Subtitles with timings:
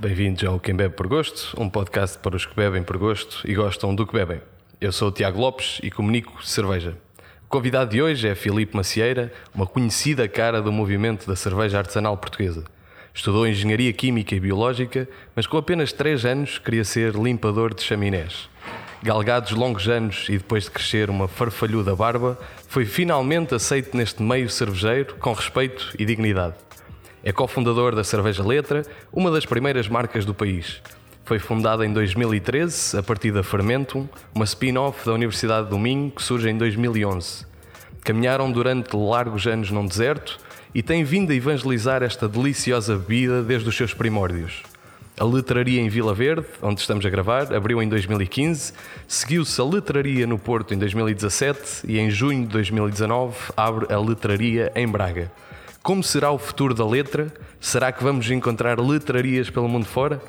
[0.00, 3.52] Bem-vindos ao Quem Bebe por Gosto, um podcast para os que bebem por gosto e
[3.52, 4.40] gostam do que bebem.
[4.80, 6.96] Eu sou o Tiago Lopes e comunico cerveja.
[7.44, 12.16] O convidado de hoje é Filipe Macieira, uma conhecida cara do movimento da cerveja artesanal
[12.16, 12.64] portuguesa.
[13.12, 15.06] Estudou Engenharia Química e Biológica,
[15.36, 18.48] mas com apenas 3 anos queria ser limpador de chaminés.
[19.02, 24.48] Galgados longos anos e depois de crescer uma farfalhuda barba, foi finalmente aceito neste meio
[24.48, 26.54] cervejeiro com respeito e dignidade.
[27.22, 30.80] É cofundador da Cerveja Letra, uma das primeiras marcas do país.
[31.24, 36.22] Foi fundada em 2013 a partir da Fermentum, uma spin-off da Universidade do Minho que
[36.22, 37.46] surge em 2011.
[38.02, 40.38] Caminharam durante largos anos num deserto
[40.74, 44.62] e têm vindo a evangelizar esta deliciosa bebida desde os seus primórdios.
[45.18, 48.72] A letraria em Vila Verde, onde estamos a gravar, abriu em 2015,
[49.06, 54.72] seguiu-se a letraria no Porto em 2017 e em junho de 2019 abre a letraria
[54.74, 55.30] em Braga.
[55.82, 57.32] Como será o futuro da letra?
[57.58, 60.20] Será que vamos encontrar letrarias pelo mundo fora?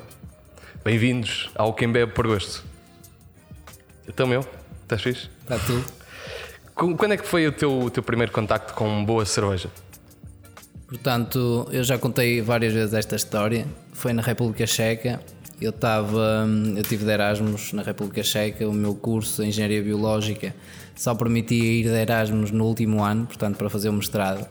[0.82, 2.64] Bem-vindos ao Quem Bebe por Gosto.
[4.08, 4.40] Então, meu,
[4.82, 5.28] estás fixe?
[5.42, 5.84] Está tudo.
[6.96, 9.68] Quando é que foi o teu, o teu primeiro contacto com boa cerveja?
[10.88, 13.66] Portanto, eu já contei várias vezes esta história.
[13.92, 15.20] Foi na República Checa.
[15.60, 18.66] Eu estava, eu tive de Erasmus na República Checa.
[18.66, 20.54] O meu curso de Engenharia Biológica
[20.96, 24.48] só permitia ir de Erasmus no último ano, portanto, para fazer o mestrado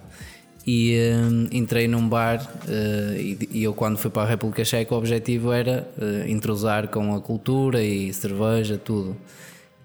[0.66, 4.94] e uh, entrei num bar uh, e, e, eu quando fui para a República Checa
[4.94, 9.18] o objetivo era uh, entrosar com a cultura e cerveja, tudo.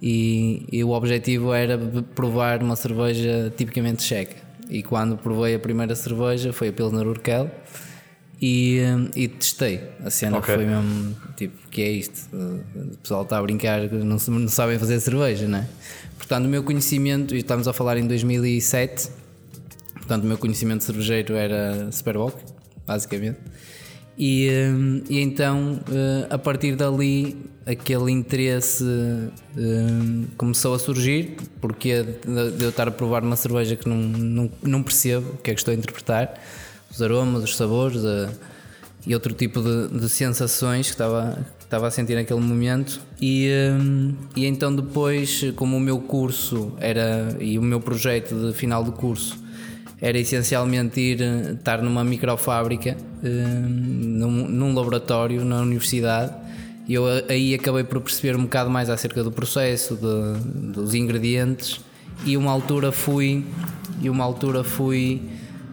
[0.02, 1.78] E, e, o objetivo era
[2.14, 4.36] provar uma cerveja tipicamente checa.
[4.68, 7.50] E quando provei a primeira cerveja foi a Pilsner Urquell
[8.40, 8.80] e,
[9.14, 9.80] e testei.
[10.04, 10.56] A cena okay.
[10.56, 12.28] foi mesmo tipo, que é isto?
[12.34, 15.66] O pessoal está a brincar, não, não sabem fazer cerveja, não é?
[16.18, 19.08] Portanto, o meu conhecimento, e estamos a falar em 2007
[20.06, 22.36] Portanto, o meu conhecimento cervejeiro era Superbock,
[22.86, 23.40] basicamente.
[24.16, 27.36] E, hum, e então, eh, a partir dali,
[27.66, 33.88] aquele interesse hum, começou a surgir, porque de eu estar a provar uma cerveja que
[33.88, 36.40] não, não, não percebo o que é que estou a interpretar,
[36.88, 38.30] os aromas, os sabores a,
[39.04, 43.00] e outro tipo de, de sensações que estava, estava a sentir naquele momento.
[43.20, 48.56] E, hum, e então, depois, como o meu curso era e o meu projeto de
[48.56, 49.45] final de curso
[50.00, 56.32] era essencialmente ir eh, estar numa microfábrica, eh, num, num laboratório na universidade.
[56.86, 61.80] E eu aí acabei por perceber um bocado mais acerca do processo, de, dos ingredientes.
[62.24, 63.44] E uma altura fui,
[64.00, 65.22] e uma altura fui,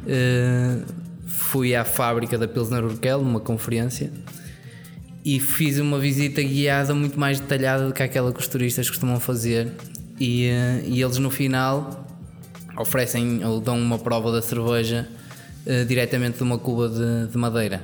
[0.08, 0.80] eh,
[1.28, 4.12] fui à fábrica da Pilsner Urquell, numa conferência,
[5.24, 9.20] e fiz uma visita guiada muito mais detalhada do que aquela que os turistas costumam
[9.20, 9.72] fazer.
[10.20, 10.48] E,
[10.86, 12.03] e eles no final
[12.78, 15.08] oferecem ou dão uma prova da cerveja
[15.66, 17.82] uh, diretamente de uma cuba de, de, madeira.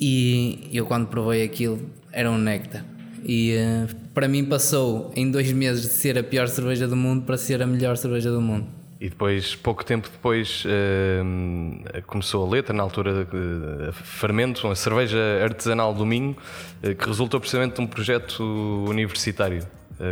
[0.00, 1.80] E eu, quando provei aquilo,
[2.10, 2.84] era um néctar.
[3.24, 7.24] E uh, para mim, passou em dois meses de ser a pior cerveja do mundo
[7.24, 8.66] para ser a melhor cerveja do mundo.
[9.00, 15.18] E depois, pouco tempo depois, uh, começou a letra, na altura de fermento, uma cerveja
[15.42, 16.36] artesanal do Minho,
[16.80, 18.44] que resultou precisamente de um projeto
[18.88, 19.66] universitário.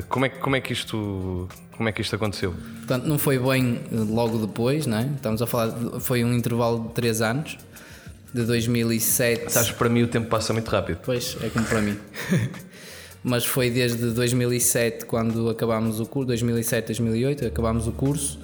[0.08, 2.54] Como, é, como, é que isto, como é que isto aconteceu?
[2.78, 5.10] Portanto, não foi bem eh, logo depois, não é?
[5.16, 7.58] Estamos a falar, foi um intervalo de 3 anos,
[8.32, 9.52] de 2007.
[9.52, 11.00] Sabes, para mim o tempo passa muito rápido.
[11.04, 11.98] Pois, é como para mim.
[13.22, 18.40] Mas foi desde 2007, quando acabámos o curso, 2007, 2008, acabámos o curso.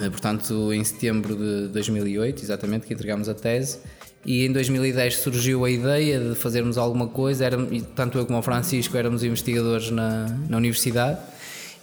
[0.00, 3.78] Eh, portanto, em setembro de 2008, exatamente, que entregámos a tese.
[4.24, 7.44] E em 2010 surgiu a ideia de fazermos alguma coisa.
[7.44, 7.58] Era,
[7.94, 11.18] tanto eu como o Francisco éramos investigadores na, na universidade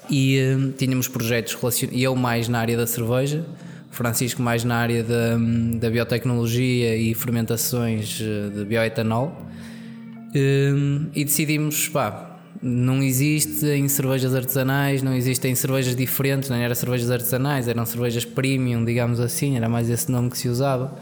[0.10, 3.46] e uh, tínhamos projetos relacionados, eu mais na área da cerveja,
[3.92, 5.38] Francisco mais na área da,
[5.80, 14.34] da biotecnologia e fermentações eh, de bioetanol uh, e decidimos, pá, não existe em cervejas
[14.34, 19.68] artesanais, não existem cervejas diferentes, não eram cervejas artesanais, eram cervejas premium, digamos assim, era
[19.68, 20.98] mais esse nome que se usava.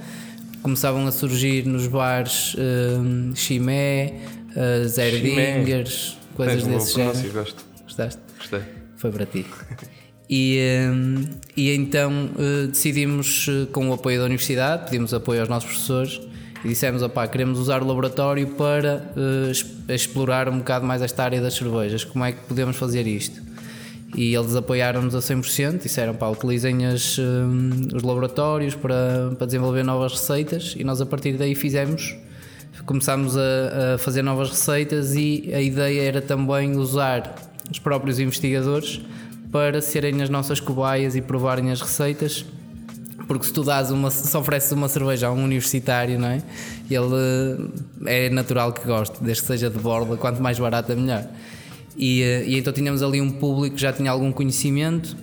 [0.61, 4.13] Começavam a surgir nos bares uh, Chimé,
[4.51, 7.31] uh, Zerdingers, coisas desse género.
[7.33, 7.65] Gosto.
[7.83, 8.21] Gostaste?
[8.37, 9.45] Gostei foi para ti.
[10.31, 11.25] E, hum,
[11.57, 16.21] e então eh, decidimos, eh, com o apoio da universidade, pedimos apoio aos nossos professores
[16.63, 21.41] e dissemos: opá, queremos usar o laboratório para uh, explorar um bocado mais esta área
[21.41, 23.41] das cervejas, como é que podemos fazer isto?
[24.15, 29.83] E eles apoiaram-nos a 100%, disseram: pá, utilizem as, um, os laboratórios para, para desenvolver
[29.83, 32.15] novas receitas e nós a partir daí fizemos.
[32.85, 37.35] Começámos a, a fazer novas receitas e a ideia era também usar
[37.69, 39.01] os próprios investigadores
[39.51, 42.45] para serem as nossas cobaias e provarem as receitas
[43.27, 46.41] Porque se tu dás uma, se ofereces uma cerveja a um universitário, não é?
[46.89, 47.69] Ele
[48.07, 51.27] é natural que goste, desde que seja de borda, quanto mais barata melhor.
[51.99, 55.17] E, e então tínhamos ali um público que já tinha algum conhecimento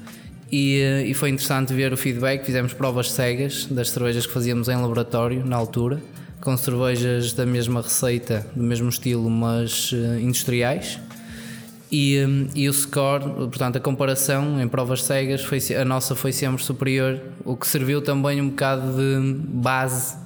[0.52, 2.44] e, e, foi interessante ver o feedback.
[2.44, 6.00] Fizemos provas cegas das cervejas que fazíamos em laboratório na altura,
[6.38, 11.00] com cervejas da mesma receita, do mesmo estilo, mas uh, industriais.
[11.90, 12.18] E,
[12.54, 17.18] e, o score, portanto, a comparação em provas cegas, foi, a nossa foi sempre superior,
[17.44, 20.16] o que serviu também um bocado de base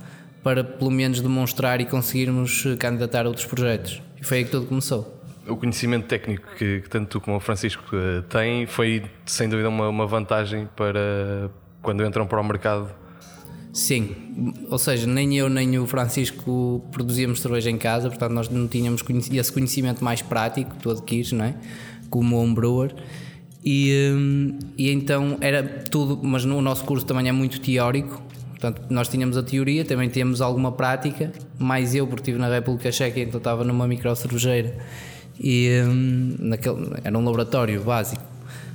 [0.43, 4.03] para pelo menos demonstrar e conseguirmos candidatar outros projetos.
[4.21, 7.41] E foi aí que tudo começou o conhecimento técnico que, que, tanto tu como o
[7.41, 11.51] Francisco uh, têm foi sem dúvida uma, uma, vantagem para
[11.83, 12.91] quando entram para o mercado.
[13.73, 14.17] Sim,
[14.69, 19.03] ou seja, nem eu nem o Francisco produzíamos cerveja em casa, portanto nós não tínhamos
[19.33, 21.55] esse conhecimento mais prático que tu adquires, não é?
[22.09, 22.93] Como homebrewer.
[23.65, 28.23] E, hum, e então era tudo, mas no nosso curso também é muito teórico,
[28.61, 32.93] Portanto, nós tínhamos a teoria, também tínhamos alguma prática, mais eu, porque estive na República
[32.93, 34.77] Checa, então estava numa micro cervejeira
[35.41, 38.23] e hum, naquele, era um laboratório básico,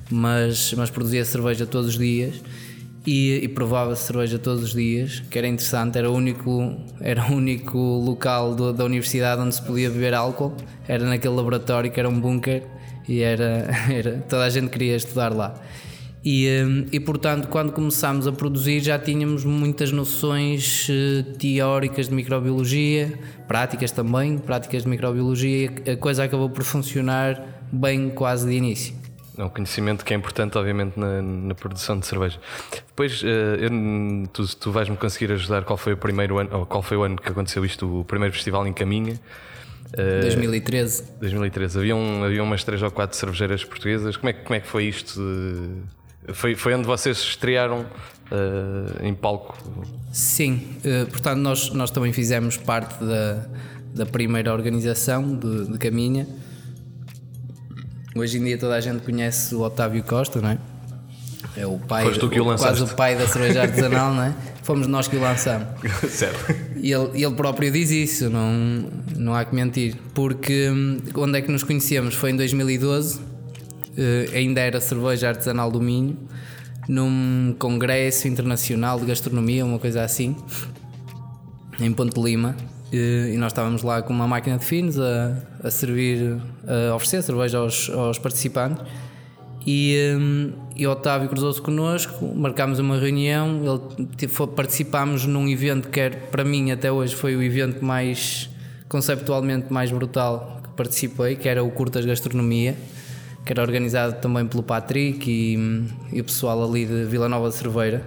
[0.09, 2.41] mas, mas produzia cerveja todos os dias
[3.05, 7.35] e, e provava cerveja todos os dias, que era interessante, era o único, era o
[7.35, 10.55] único local do, da universidade onde se podia beber álcool,
[10.87, 12.63] era naquele laboratório que era um bunker
[13.07, 15.53] e era, era, toda a gente queria estudar lá.
[16.25, 22.15] E, hum, e portanto, quando começámos a produzir, já tínhamos muitas noções eh, teóricas de
[22.15, 23.13] microbiologia,
[23.47, 28.95] práticas também, práticas de microbiologia, e a coisa acabou por funcionar bem quase de início.
[29.37, 32.39] É um conhecimento que é importante, obviamente, na, na produção de cerveja.
[32.87, 36.81] Depois, eh, eu, tu, tu vais-me conseguir ajudar qual foi o primeiro ano, ou qual
[36.81, 39.19] foi o ano que aconteceu isto, o primeiro festival em Caminha.
[40.21, 41.03] 2013.
[41.21, 41.77] 2013.
[41.77, 44.17] Havia, um, havia umas três ou quatro cervejeiras portuguesas.
[44.17, 45.21] Como é, como é que foi isto?
[46.33, 49.57] Foi, foi onde vocês estrearam uh, em palco?
[50.11, 53.45] Sim, uh, portanto, nós, nós também fizemos parte da,
[53.93, 56.27] da primeira organização de, de Caminha.
[58.15, 60.57] Hoje em dia toda a gente conhece o Otávio Costa, não é?
[61.57, 64.35] É o pai, Foste tu que o quase o pai da cerveja artesanal, não é?
[64.63, 65.67] Fomos nós que o lançamos.
[66.09, 66.53] certo.
[66.75, 69.95] E ele, ele próprio diz isso, não, não há que mentir.
[70.13, 72.15] Porque hum, onde é que nos conhecemos?
[72.15, 73.34] Foi em 2012 uh,
[74.33, 76.17] ainda era cerveja artesanal do Minho,
[76.87, 80.35] num congresso internacional de gastronomia, uma coisa assim,
[81.79, 82.55] em Ponte Lima.
[82.93, 86.37] Uh, e nós estávamos lá com uma máquina de finos a, a servir,
[86.67, 88.83] a oferecer cerveja aos, aos participantes.
[89.65, 93.61] E, um, e Otávio cruzou-se connosco, marcámos uma reunião,
[93.97, 98.47] ele, tipo, participámos num evento que era, para mim até hoje foi o evento mais
[98.87, 102.75] conceptualmente mais brutal que participei, que era o Curtas Gastronomia
[103.45, 107.55] que era organizado também pelo Patrick e, e o pessoal ali de Vila Nova de
[107.55, 108.03] Cerveira.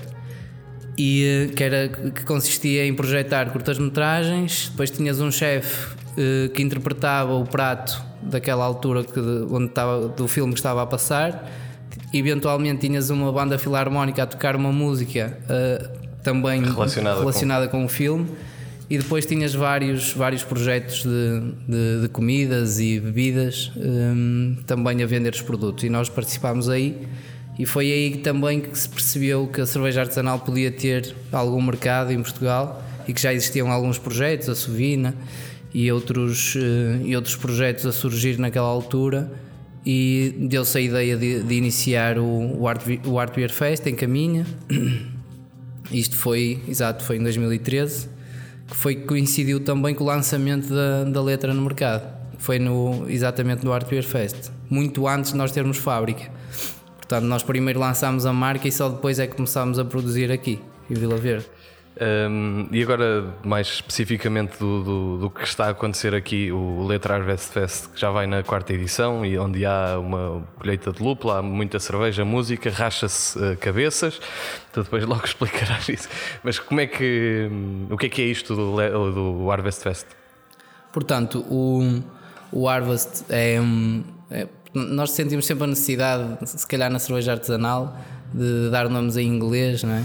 [0.97, 6.61] E eh, que, era, que consistia em projetar curtas-metragens, depois tinhas um chefe uh, que
[6.61, 11.49] interpretava o prato daquela altura que, onde estava, do filme que estava a passar,
[12.13, 15.89] eventualmente tinhas uma banda filarmónica a tocar uma música uh,
[16.21, 17.79] também relacionada, relacionada com...
[17.79, 18.29] com o filme
[18.91, 25.07] e depois tinhas vários, vários projetos de, de, de comidas e bebidas um, também a
[25.07, 25.85] vender os produtos.
[25.85, 26.97] E nós participámos aí.
[27.59, 32.13] E foi aí também que se percebeu que a cerveja artesanal podia ter algum mercado
[32.13, 35.15] em Portugal e que já existiam alguns projetos, a Sovina
[35.75, 39.31] e outros, uh, e outros projetos a surgir naquela altura.
[39.85, 43.95] E deu-se a ideia de, de iniciar o, o, Art, o Art Beer Fest em
[43.95, 44.47] Caminha.
[45.93, 48.18] Isto foi, exato, foi em 2013
[48.69, 52.07] que foi coincidiu também com o lançamento da, da letra no mercado.
[52.39, 56.31] Foi no, exatamente no Beer Fest, muito antes de nós termos fábrica.
[56.97, 60.61] Portanto, nós primeiro lançámos a marca e só depois é que começámos a produzir aqui,
[60.89, 61.47] em Vila Verde.
[62.01, 67.17] Um, e agora, mais especificamente do, do, do, que está a acontecer aqui, o Letra
[67.17, 71.39] Harvest Fest, que já vai na quarta edição e onde há uma colheita de lúpula,
[71.39, 74.21] há muita cerveja, música, racha-se uh, cabeças.
[74.73, 76.09] Tu depois logo explicarás isso.
[76.45, 77.49] Mas como é que.
[77.51, 80.07] Um, o que é que é isto do, do Harvest Fest?
[80.93, 82.01] Portanto, o,
[82.53, 83.59] o Harvest é,
[84.31, 84.47] é.
[84.73, 87.97] Nós sentimos sempre a necessidade, se calhar na cerveja artesanal,
[88.33, 90.05] de dar nomes em inglês, não é?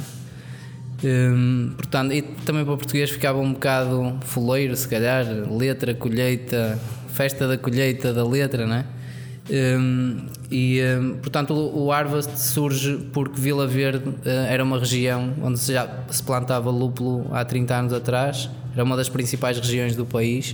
[1.03, 6.79] Hum, portanto, e também para o português ficava um bocado foleiro, se calhar, letra, colheita,
[7.09, 8.85] festa da colheita da letra, não é?
[9.49, 14.15] Um, e um, portanto o, o Harvest surge porque Vila Verde uh,
[14.47, 18.95] era uma região onde se já se plantava lúpulo há 30 anos atrás, era uma
[18.95, 20.51] das principais regiões do país.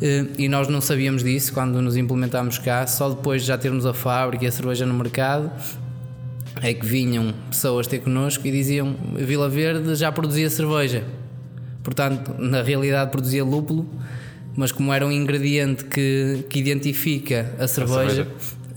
[0.00, 3.84] Uh, e nós não sabíamos disso quando nos implementámos cá, só depois de já termos
[3.84, 5.50] a fábrica e a cerveja no mercado
[6.62, 11.04] é que vinham pessoas ter connosco e diziam Vila Verde já produzia cerveja.
[11.82, 13.88] Portanto, na realidade produzia lúpulo,
[14.56, 18.28] mas como era um ingrediente que, que identifica a cerveja, a cerveja.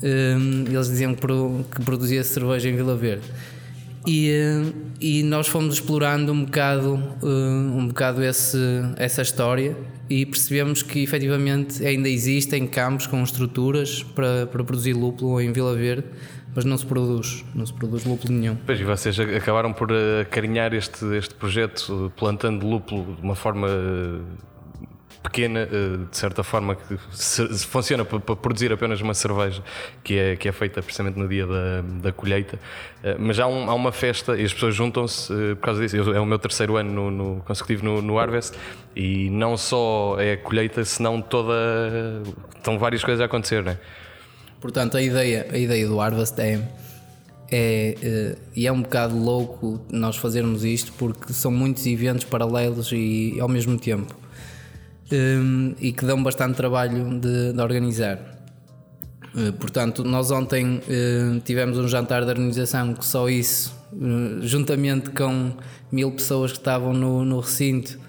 [0.04, 1.28] Um, eles diziam que,
[1.76, 3.26] que produzia cerveja em Vila Verde.
[4.06, 8.58] E, hum, e nós fomos explorando um bocado, hum, um bocado esse,
[8.98, 9.76] essa história
[10.10, 15.76] e percebemos que efetivamente ainda existem campos com estruturas para, para produzir lúpulo em Vila
[15.76, 16.06] Verde,
[16.56, 18.56] mas não se produz, não se produz lúpulo nenhum.
[18.66, 19.90] Pois, e vocês acabaram por
[20.22, 23.68] acarinhar este, este projeto plantando lúpulo de uma forma
[25.22, 26.98] pequena, eh, de certa forma, que
[27.68, 29.64] funciona para produzir apenas uma cerveja
[30.04, 32.60] que é, que é feita precisamente no dia da, da colheita.
[33.04, 35.98] Eh, mas há, um, há uma festa e as pessoas juntam-se eh, por causa disso.
[36.14, 38.58] É o meu terceiro ano no, no consecutivo no, no Harvest
[38.96, 41.54] e não só é a colheita, senão toda.
[42.58, 43.80] Estão várias coisas a acontecer, não é?
[44.62, 46.62] Portanto, a ideia, a ideia do Harvest é.
[47.54, 53.36] É, e é um bocado louco nós fazermos isto porque são muitos eventos paralelos e
[53.42, 54.16] ao mesmo tempo
[55.12, 58.20] um, e que dão bastante trabalho de, de organizar.
[59.36, 60.82] Uh, portanto, nós ontem
[61.44, 63.74] tivemos um jantar de organização que só isso,
[64.42, 65.52] juntamente com
[65.92, 68.00] mil pessoas que estavam no, no recinto,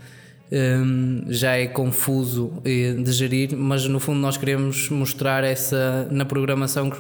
[0.52, 6.90] um, já é confuso de gerir, mas no fundo nós queremos mostrar essa, na programação,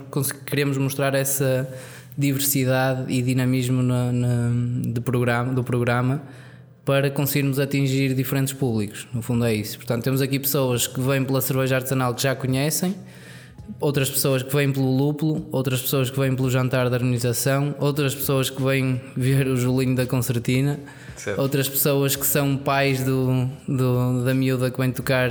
[0.46, 1.68] queremos mostrar essa
[2.16, 4.50] diversidade e dinamismo na, na,
[4.86, 6.22] de programa, do programa
[6.84, 9.06] para conseguirmos atingir diferentes públicos.
[9.12, 9.76] No fundo é isso.
[9.76, 12.94] Portanto, temos aqui pessoas que vêm pela cerveja artesanal que já conhecem,
[13.80, 18.14] outras pessoas que vêm pelo lúpulo, outras pessoas que vêm pelo jantar da harmonização, outras
[18.14, 20.78] pessoas que vêm ver o Julinho da concertina,
[21.16, 21.40] certo.
[21.40, 25.30] outras pessoas que são pais do, do, da miúda que vem tocar,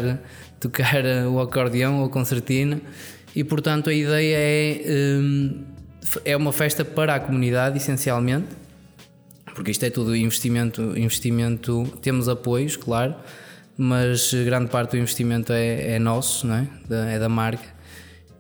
[0.60, 2.82] tocar o acordeão ou a concertina.
[3.36, 5.64] E portanto a ideia é, hum,
[6.26, 8.62] é uma festa para a comunidade, essencialmente
[9.54, 13.16] porque isto é tudo investimento, investimento temos apoios, claro,
[13.78, 16.68] mas grande parte do investimento é, é nosso, não é?
[16.88, 17.81] Da, é da marca.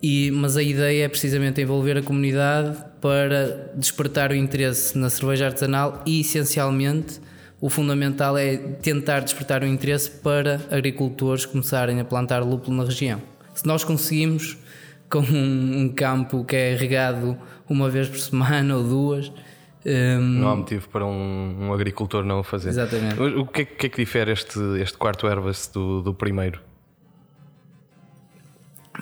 [0.01, 5.45] E, mas a ideia é precisamente envolver a comunidade para despertar o interesse na cerveja
[5.45, 7.19] artesanal e essencialmente
[7.61, 13.21] o fundamental é tentar despertar o interesse para agricultores começarem a plantar lúpulo na região.
[13.53, 14.57] Se nós conseguimos
[15.07, 17.37] com um, um campo que é regado
[17.69, 19.31] uma vez por semana ou duas,
[19.85, 22.69] um, não há motivo para um, um, agricultor não o fazer.
[22.69, 23.19] Exatamente.
[23.21, 26.59] O que é, que, é que difere este, este quarto Harvest do, do primeiro?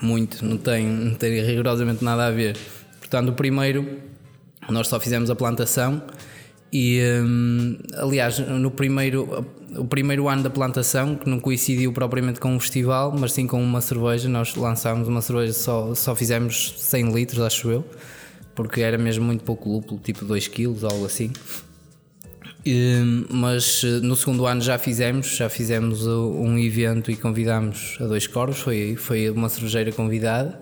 [0.01, 2.57] Muito, não tem, não tem rigorosamente nada a ver.
[2.99, 3.99] Portanto, o primeiro
[4.69, 6.01] nós só fizemos a plantação
[6.71, 12.55] e um, aliás, no primeiro, o primeiro ano da plantação, que não coincidiu propriamente com
[12.55, 17.11] um festival, mas sim com uma cerveja, nós lançámos uma cerveja, só, só fizemos 100
[17.11, 17.85] litros, acho eu
[18.59, 21.31] porque era mesmo muito pouco lúpulo, tipo 2 kg, algo assim.
[22.71, 28.03] E, mas eh, no segundo ano já fizemos, já fizemos um evento e convidámos a
[28.03, 30.59] dois corvos, foi, foi uma cervejeira convidada.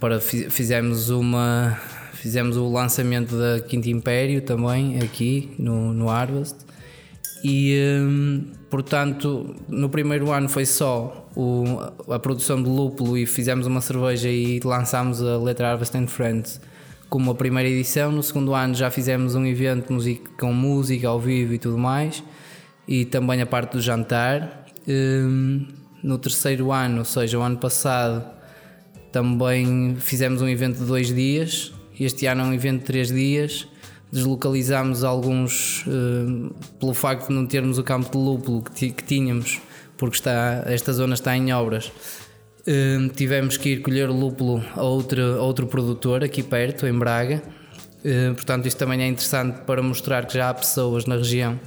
[0.00, 1.78] Para, fizemos uma
[2.14, 6.56] fizemos o lançamento da Quinto Império também aqui no, no Harvest
[7.44, 7.76] e
[8.70, 11.64] portanto no primeiro ano foi só o,
[12.10, 16.60] a produção de lúpulo e fizemos uma cerveja e lançámos a letra Harvest and Friends
[17.08, 18.12] como a primeira edição.
[18.12, 19.94] No segundo ano já fizemos um evento
[20.38, 22.22] com música ao vivo e tudo mais,
[22.86, 24.66] e também a parte do jantar.
[24.86, 25.66] Hum,
[26.02, 28.24] no terceiro ano, ou seja, o ano passado,
[29.10, 31.72] também fizemos um evento de dois dias.
[31.98, 33.66] Este ano é um evento de três dias.
[34.12, 39.60] Deslocalizámos alguns, hum, pelo facto de não termos o campo de lúpulo que tínhamos
[39.98, 41.92] porque está, esta zona está em obras.
[42.68, 47.42] Uh, tivemos que ir colher lúpulo a outro, a outro produtor aqui perto, em Braga.
[48.04, 51.58] Uh, portanto, isto também é interessante para mostrar que já há pessoas na região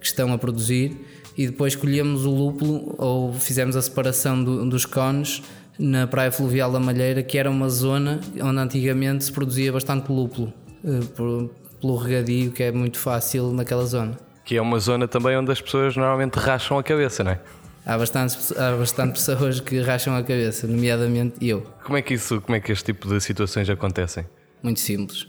[0.00, 0.96] que estão a produzir.
[1.36, 5.42] E depois colhemos o lúpulo, ou fizemos a separação do, dos cones
[5.78, 10.54] na Praia Fluvial da Malheira, que era uma zona onde antigamente se produzia bastante lúpulo,
[10.82, 14.16] uh, por, pelo regadio, que é muito fácil naquela zona.
[14.42, 17.40] Que é uma zona também onde as pessoas normalmente racham a cabeça, não é?
[17.86, 21.62] Há bastante, há bastante pessoas que racham a cabeça, nomeadamente eu.
[21.84, 24.26] Como é que isso, como é que este tipo de situações acontecem?
[24.62, 25.28] Muito simples.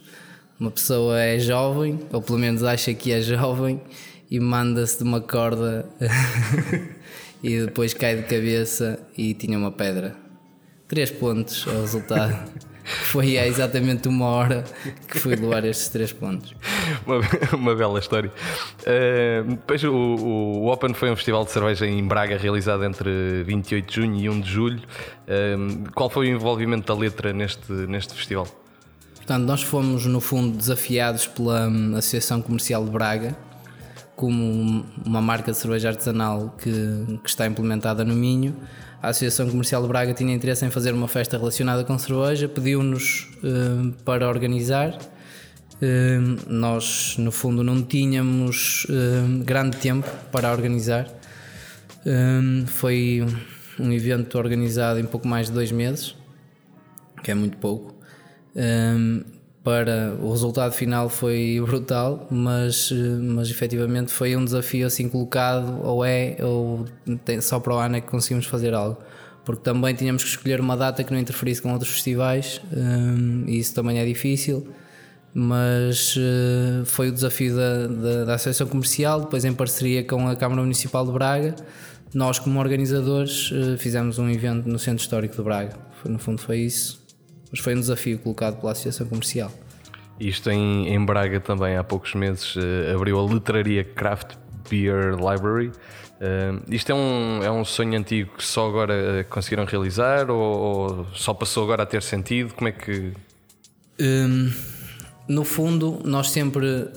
[0.59, 3.79] Uma pessoa é jovem, ou pelo menos acha que é jovem,
[4.29, 5.87] e manda-se de uma corda
[7.43, 10.26] e depois cai de cabeça e tinha uma pedra.
[10.87, 12.51] Três pontos é o resultado.
[12.87, 14.63] Foi há exatamente uma hora
[15.09, 16.55] que fui levar estes três pontos.
[17.05, 17.19] Uma,
[17.53, 18.31] uma bela história.
[18.81, 23.89] Uh, depois o, o, Open foi um festival de cerveja em Braga realizado entre 28
[23.89, 24.79] de junho e 1 de julho.
[24.79, 28.47] Uh, qual foi o envolvimento da letra neste, neste festival?
[29.17, 33.35] Portanto, nós fomos, no fundo, desafiados pela hum, Associação Comercial de Braga,
[34.15, 36.71] como uma marca de cerveja artesanal que,
[37.21, 38.55] que está implementada no Minho.
[39.01, 43.29] A Associação Comercial de Braga tinha interesse em fazer uma festa relacionada com cerveja, pediu-nos
[43.43, 44.97] uh, para organizar.
[45.75, 51.07] Uh, nós, no fundo, não tínhamos uh, grande tempo para organizar.
[52.65, 53.23] foi
[53.79, 56.15] um evento organizado em pouco mais de dois meses,
[57.23, 57.95] que é muito pouco.
[59.67, 66.05] Para o resultado final foi brutal, mas, mas efetivamente foi um desafio assim colocado, ou
[66.05, 66.85] é, ou
[67.25, 68.97] tem, só para o ano é que conseguimos fazer algo.
[69.43, 73.59] Porque também tínhamos que escolher uma data que não interferisse com outros festivais, um, e
[73.59, 74.69] isso também é difícil.
[75.33, 80.35] Mas uh, foi o desafio da, da, da Associação Comercial, depois em parceria com a
[80.37, 81.53] Câmara Municipal de Braga,
[82.13, 85.73] nós, como organizadores, uh, fizemos um evento no Centro Histórico de Braga.
[86.05, 87.05] No fundo, foi isso
[87.51, 89.51] mas foi um desafio colocado pela Associação Comercial.
[90.19, 94.35] Isto em, em Braga também há poucos meses uh, abriu a literaria Craft
[94.69, 95.71] Beer Library.
[96.19, 100.41] Uh, isto é um, é um sonho antigo que só agora eh, conseguiram realizar ou,
[100.41, 102.55] ou só passou agora a ter sentido?
[102.55, 103.13] Como é que.
[103.99, 104.51] Um,
[105.27, 106.87] no fundo, nós sempre.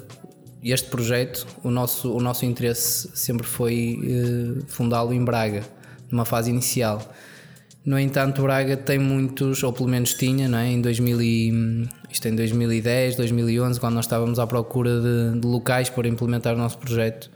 [0.62, 5.62] Este projeto, o nosso, o nosso interesse sempre foi uh, fundá-lo em Braga,
[6.10, 7.00] numa fase inicial.
[7.84, 10.68] No entanto, Braga tem muitos, ou pelo menos tinha, não é?
[10.68, 15.88] em 2000 e, isto em 2010, 2011, quando nós estávamos à procura de, de locais
[15.88, 17.30] para implementar o nosso projeto.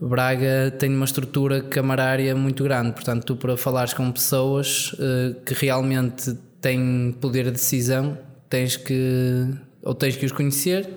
[0.00, 5.54] Braga tem uma estrutura camarária muito grande, portanto, tu para falares com pessoas uh, que
[5.54, 9.48] realmente têm poder de decisão, tens que
[9.82, 10.88] ou tens que os conhecer,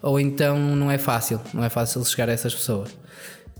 [0.00, 2.90] ou então não é fácil, não é fácil chegar a essas pessoas.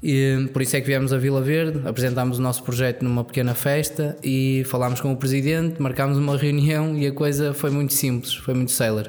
[0.06, 3.54] E, por isso é que viemos a Vila Verde, apresentámos o nosso projeto numa pequena
[3.54, 8.34] festa e falámos com o presidente, marcámos uma reunião e a coisa foi muito simples,
[8.34, 9.08] foi muito célere.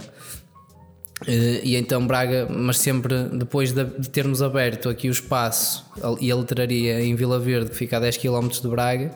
[1.27, 5.85] E então Braga, mas sempre depois de termos aberto aqui o espaço
[6.21, 9.11] e a literaria em Vila Verde, que fica a 10 km de Braga,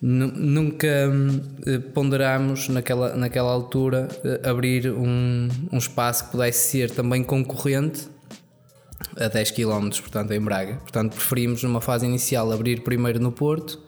[0.00, 0.86] nunca
[1.66, 8.08] eh, ponderámos naquela, naquela altura eh, abrir um, um espaço que pudesse ser também concorrente
[9.16, 10.74] a 10 km, portanto, em Braga.
[10.76, 13.80] Portanto, preferimos numa fase inicial abrir primeiro no Porto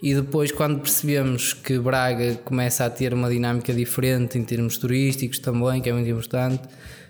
[0.00, 5.40] e depois, quando percebemos que Braga começa a ter uma dinâmica diferente em termos turísticos
[5.40, 6.62] também, que é muito importante,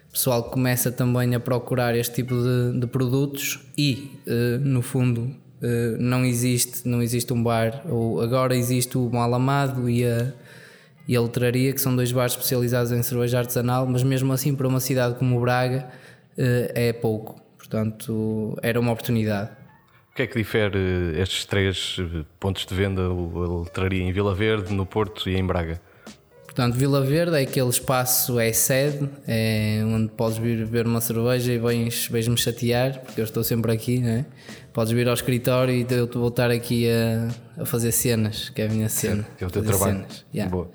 [0.08, 5.20] o pessoal começa também a procurar este tipo de, de produtos e, uh, no fundo,
[5.22, 10.32] uh, não existe não existe um bar, ou agora existe o Malamado e a,
[11.06, 14.66] e a Letraria, que são dois bares especializados em cerveja artesanal, mas mesmo assim, para
[14.66, 15.90] uma cidade como Braga,
[16.38, 17.40] é pouco.
[17.56, 19.50] Portanto, era uma oportunidade.
[20.10, 20.78] O que é que difere
[21.20, 21.96] estes três
[22.40, 25.80] pontos de venda, a letraria em Vila Verde, no Porto e em Braga?
[26.44, 31.52] Portanto, Vila Verde é aquele espaço, é sede, é onde podes vir beber uma cerveja
[31.52, 34.26] e vens, vens me chatear, porque eu estou sempre aqui, né?
[34.72, 38.66] Podes vir ao escritório e eu vou estar aqui a, a fazer cenas, que é
[38.66, 39.24] a minha cena.
[39.40, 40.04] É o teu trabalho.
[40.34, 40.50] Yeah.
[40.50, 40.68] Boa.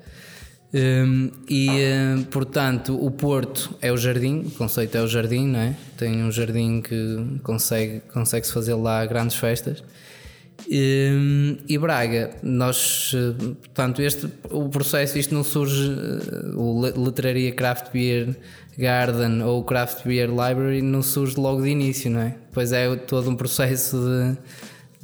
[0.74, 5.60] Um, e uh, portanto, o Porto é o jardim, o conceito é o jardim, não
[5.60, 5.76] é?
[5.96, 9.84] Tem um jardim que consegue, consegue-se fazer lá grandes festas.
[10.68, 17.52] Um, e Braga, nós, uh, portanto, este, o processo, isto não surge, uh, o Leteraria
[17.52, 18.34] Craft Beer
[18.76, 22.34] Garden ou Craft Beer Library não surge logo de início, não é?
[22.52, 24.36] Pois é todo um processo de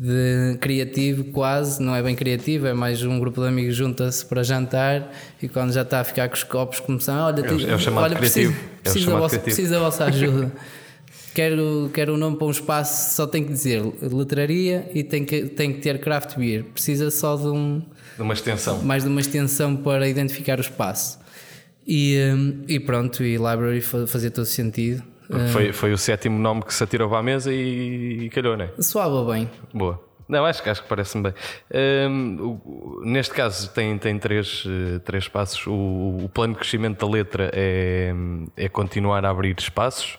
[0.00, 4.42] de criativo quase, não é bem criativo, é mais um grupo de amigos junta-se para
[4.42, 7.78] jantar e quando já está a ficar com os copos começam, olha, é, é o
[7.78, 8.54] chamado olha, criativo.
[8.54, 10.52] Preciso, é preciso, da vossa, preciso da vossa ajuda.
[11.34, 15.42] quero, quero um nome para um espaço, só tem que dizer letraria e tem que,
[15.42, 16.64] tem que ter craft beer.
[16.64, 17.82] Precisa só de um
[18.16, 18.82] de uma extensão.
[18.82, 21.18] Mais de uma extensão para identificar o espaço.
[21.86, 25.02] E, hum, e pronto, e library fazia todo sentido.
[25.52, 25.72] Foi, ah.
[25.72, 28.82] foi o sétimo nome que se atirou para a mesa e, e calhou, não é?
[28.82, 29.50] Soava bem.
[29.72, 30.02] Boa.
[30.28, 31.34] Não, acho, acho que parece-me bem.
[32.08, 35.66] Um, neste caso, tem, tem três, eh, três passos.
[35.66, 35.72] O,
[36.24, 38.14] o, plano de crescimento da letra é,
[38.56, 40.16] é continuar a abrir espaços?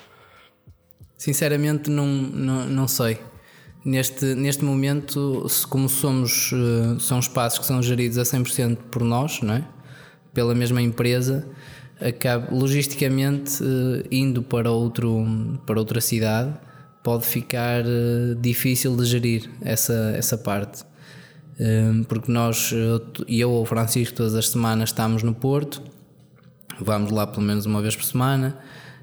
[1.18, 3.20] Sinceramente, não, não, não sei.
[3.86, 9.42] Neste, neste momento, como somos, eh, são espaços que são geridos a 100% por nós,
[9.42, 9.66] não é?
[10.34, 11.48] pela mesma empresa,
[12.02, 16.54] acaba logisticamente eh, indo para, outro, para outra cidade
[17.04, 20.84] pode ficar eh, difícil de gerir essa, essa parte.
[21.60, 22.74] Eh, porque nós,
[23.28, 25.82] e eu ou o Francisco, todas as semanas estamos no Porto,
[26.80, 28.58] vamos lá pelo menos uma vez por semana.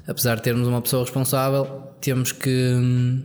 [0.07, 3.23] Apesar de termos uma pessoa responsável, temos que,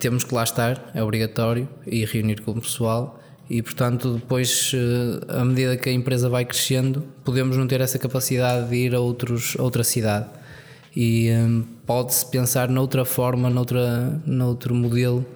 [0.00, 3.23] temos que lá estar, é obrigatório, e reunir com o pessoal.
[3.48, 7.98] E portanto, depois, eh, à medida que a empresa vai crescendo, podemos não ter essa
[7.98, 10.26] capacidade de ir a, outros, outra cidade.
[10.96, 15.26] E um, pode-se pensar noutra forma, noutra, noutro modelo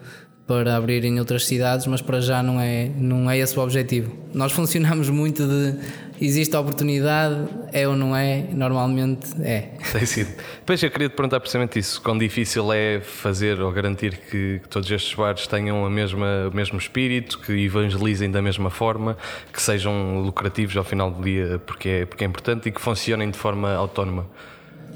[0.47, 4.17] para abrir em outras cidades, mas para já não é, não é esse o objetivo.
[4.33, 5.75] Nós funcionamos muito de
[6.21, 8.45] existe a oportunidade, é ou não é?
[8.53, 9.71] Normalmente é.
[9.93, 10.31] Tem sido.
[10.59, 14.69] Depois eu queria te perguntar precisamente isso: quão difícil é fazer ou garantir que, que
[14.69, 19.17] todos estes bares tenham a mesma, o mesmo espírito, que evangelizem da mesma forma,
[19.53, 23.31] que sejam lucrativos ao final do dia, porque é, porque é importante e que funcionem
[23.31, 24.27] de forma autónoma.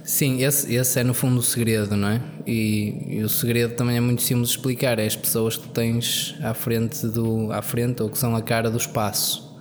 [0.04, 2.20] Sim, esse, esse é no fundo o segredo, não é?
[2.44, 6.34] E, e, o segredo também é muito simples de explicar: é as pessoas que tens
[6.42, 9.51] à frente, do, à frente ou que são a cara do espaço.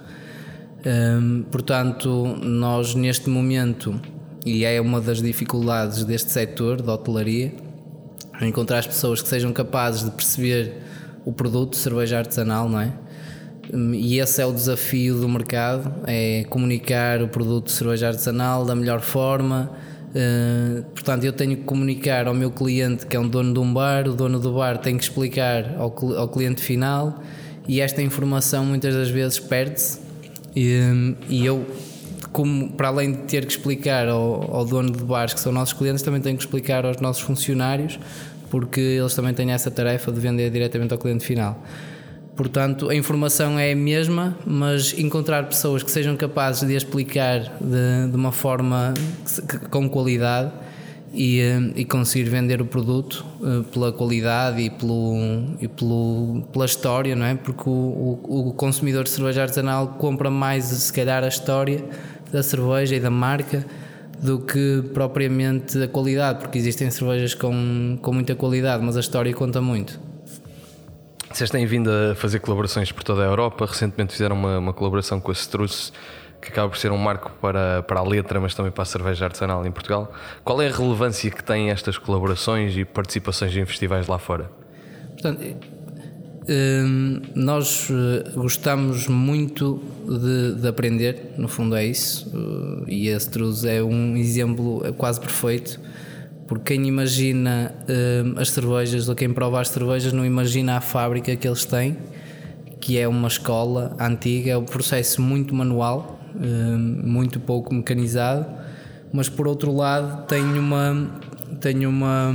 [0.86, 4.00] Hum, portanto, nós neste momento,
[4.46, 7.54] e é uma das dificuldades deste setor da hotelaria,
[8.42, 10.78] encontrar as pessoas que sejam capazes de perceber
[11.24, 12.92] o produto de cerveja artesanal, não é?
[13.74, 18.66] Hum, e esse é o desafio do mercado: é comunicar o produto de cerveja artesanal
[18.66, 19.72] da melhor forma
[20.12, 23.74] Uh, portanto, eu tenho que comunicar ao meu cliente, que é um dono de um
[23.74, 27.22] bar, o dono do bar tem que explicar ao, ao cliente final
[27.66, 30.11] e esta informação muitas das vezes perde-se.
[30.56, 31.66] E, e, eu,
[32.32, 35.74] como, para além de ter que explicar ao, ao dono de bares, que são nossos
[35.74, 38.00] clientes, também tenho que explicar aos nossos funcionários,
[38.50, 41.64] porque eles também têm essa tarefa de vender diretamente ao cliente final.
[42.36, 48.10] Portanto, a informação é a mesma, mas encontrar pessoas que sejam capazes de explicar de,
[48.10, 48.94] de uma forma
[49.48, 50.52] que, com qualidade
[51.14, 55.16] e, eh, e, conseguir vender o produto eh, pela qualidade e, pelo,
[55.60, 57.36] e pelo, pela história, não é?
[57.36, 61.84] Porque o, o, o consumidor de cerveja artesanal compra mais, se calhar, a história
[62.32, 63.66] da cerveja e da marca
[64.22, 69.34] do que propriamente a qualidade, porque existem cervejas com, com muita qualidade, mas a história
[69.34, 70.00] conta muito.
[71.34, 73.66] Vocês têm vindo a fazer colaborações por toda a Europa.
[73.66, 75.94] Recentemente fizeram uma, uma colaboração com a Struz,
[76.42, 79.26] que acaba por ser um marco para, para a letra, mas também para a cerveja
[79.26, 80.12] artesanal em Portugal.
[80.44, 84.50] Qual é a relevância que têm estas colaborações e participações em festivais lá fora?
[85.12, 85.42] Portanto,
[86.50, 92.32] hum, nós eh, gostamos muito de, de, aprender, no fundo é isso,
[92.88, 95.80] eh, e a Struz é um exemplo quase perfeito
[96.52, 101.34] porque quem imagina uh, as cervejas ou quem prova as cervejas não imagina a fábrica
[101.34, 101.96] que eles têm,
[102.82, 108.46] que é uma escola antiga, é um processo muito manual, muito pouco mecanizado,
[109.12, 111.12] mas por outro lado tem uma,
[111.60, 112.34] tem uma,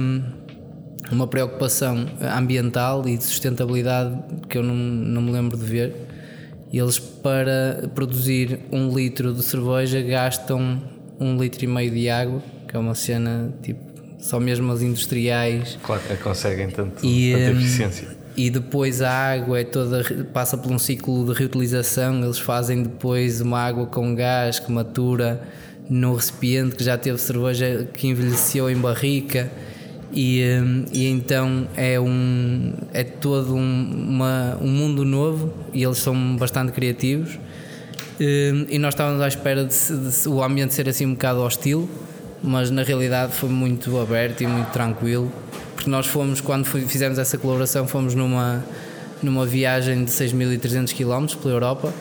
[1.10, 4.16] uma preocupação ambiental e de sustentabilidade
[4.48, 5.94] que eu não, não me lembro de ver.
[6.72, 10.82] Eles, para produzir um litro de cerveja, gastam
[11.18, 13.86] um litro e meio de água, que é uma cena tipo
[14.18, 15.78] só mesmo as industriais.
[15.82, 18.15] Claro, que conseguem tanto, e, tanta hum, eficiência.
[18.36, 22.22] E depois a água é toda passa por um ciclo de reutilização.
[22.22, 25.40] Eles fazem depois uma água com gás que matura
[25.88, 29.50] no recipiente que já teve cerveja que envelheceu em barrica.
[30.12, 35.98] E, hum, e então é um é todo um, uma, um mundo novo e eles
[35.98, 37.38] são bastante criativos
[38.20, 41.90] hum, e nós estávamos à espera de, de o ambiente ser assim um bocado hostil
[42.42, 45.30] mas na realidade foi muito aberto e muito tranquilo,
[45.86, 48.64] porque nós fomos, quando fizemos essa colaboração, fomos numa,
[49.22, 51.94] numa viagem de 6.300 km pela Europa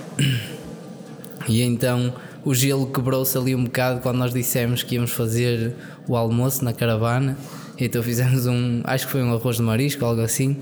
[1.48, 2.12] e então
[2.44, 5.76] o gelo quebrou-se ali um bocado quando nós dissemos que íamos fazer
[6.08, 7.38] o almoço na caravana.
[7.78, 10.58] Então fizemos um, acho que foi um arroz de marisco, algo assim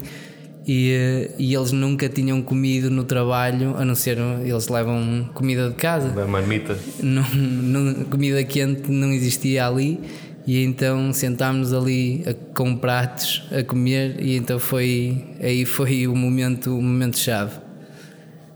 [0.68, 5.76] e, e eles nunca tinham comido no trabalho, a não ser eles levam comida de
[5.76, 6.10] casa.
[6.10, 6.78] Da marmita.
[7.02, 10.00] Não, não, comida quente não existia ali.
[10.46, 16.16] E então sentámos ali a, com pratos a comer e então foi aí foi o
[16.16, 17.64] momento o momento chave.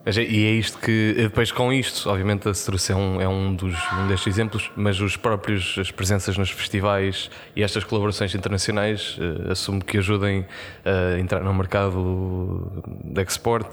[0.10, 3.76] E é isto que, depois com isto, obviamente a Ceruce é um, é um, dos,
[3.92, 9.52] um destes exemplos, mas os próprios, as presenças nos festivais e estas colaborações internacionais uh,
[9.52, 10.46] assumo que ajudem
[10.86, 12.72] a entrar no mercado
[13.04, 13.68] de export.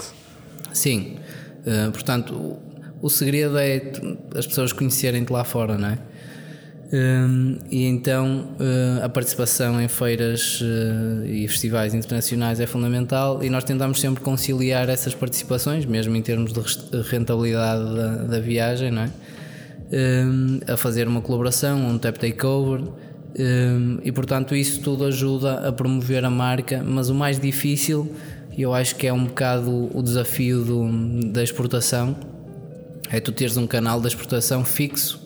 [0.72, 1.18] Sim,
[1.61, 2.61] uh, portanto, o,
[3.00, 3.92] o segredo é
[4.37, 5.98] as pessoas conhecerem-te lá fora, não é?
[6.95, 13.51] Um, e então uh, a participação em feiras uh, e festivais internacionais é fundamental e
[13.51, 16.61] nós tentamos sempre conciliar essas participações, mesmo em termos de
[17.11, 19.11] rentabilidade da, da viagem, não é?
[20.73, 22.83] A fazer uma colaboração, um tap takeover.
[24.03, 28.13] E portanto isso tudo ajuda a promover a marca, mas o mais difícil,
[28.57, 32.17] eu acho que é um bocado o desafio do, da exportação,
[33.11, 35.24] é tu teres um canal de exportação fixo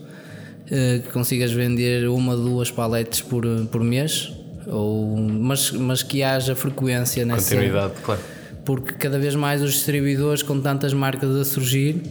[0.69, 4.33] que consigas vender uma, duas paletes por, por mês,
[4.67, 7.55] ou, mas, mas que haja frequência nessa.
[7.55, 8.21] Continuidade, claro.
[8.65, 12.03] porque cada vez mais os distribuidores, com tantas marcas a surgir,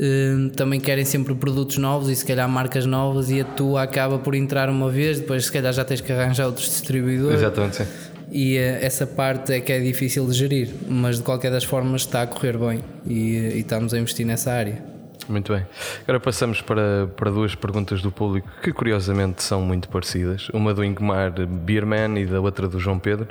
[0.00, 4.18] eh, também querem sempre produtos novos e se calhar marcas novas e a tua acaba
[4.18, 7.38] por entrar uma vez, depois se calhar já tens que arranjar outros distribuidores.
[7.38, 7.86] Exatamente, sim.
[8.32, 12.22] E essa parte é que é difícil de gerir, mas de qualquer das formas está
[12.22, 14.82] a correr bem e, e estamos a investir nessa área.
[15.28, 15.66] Muito bem.
[16.02, 20.48] Agora passamos para, para duas perguntas do público que curiosamente são muito parecidas.
[20.50, 23.28] Uma do Ingmar Bierman e da outra do João Pedro.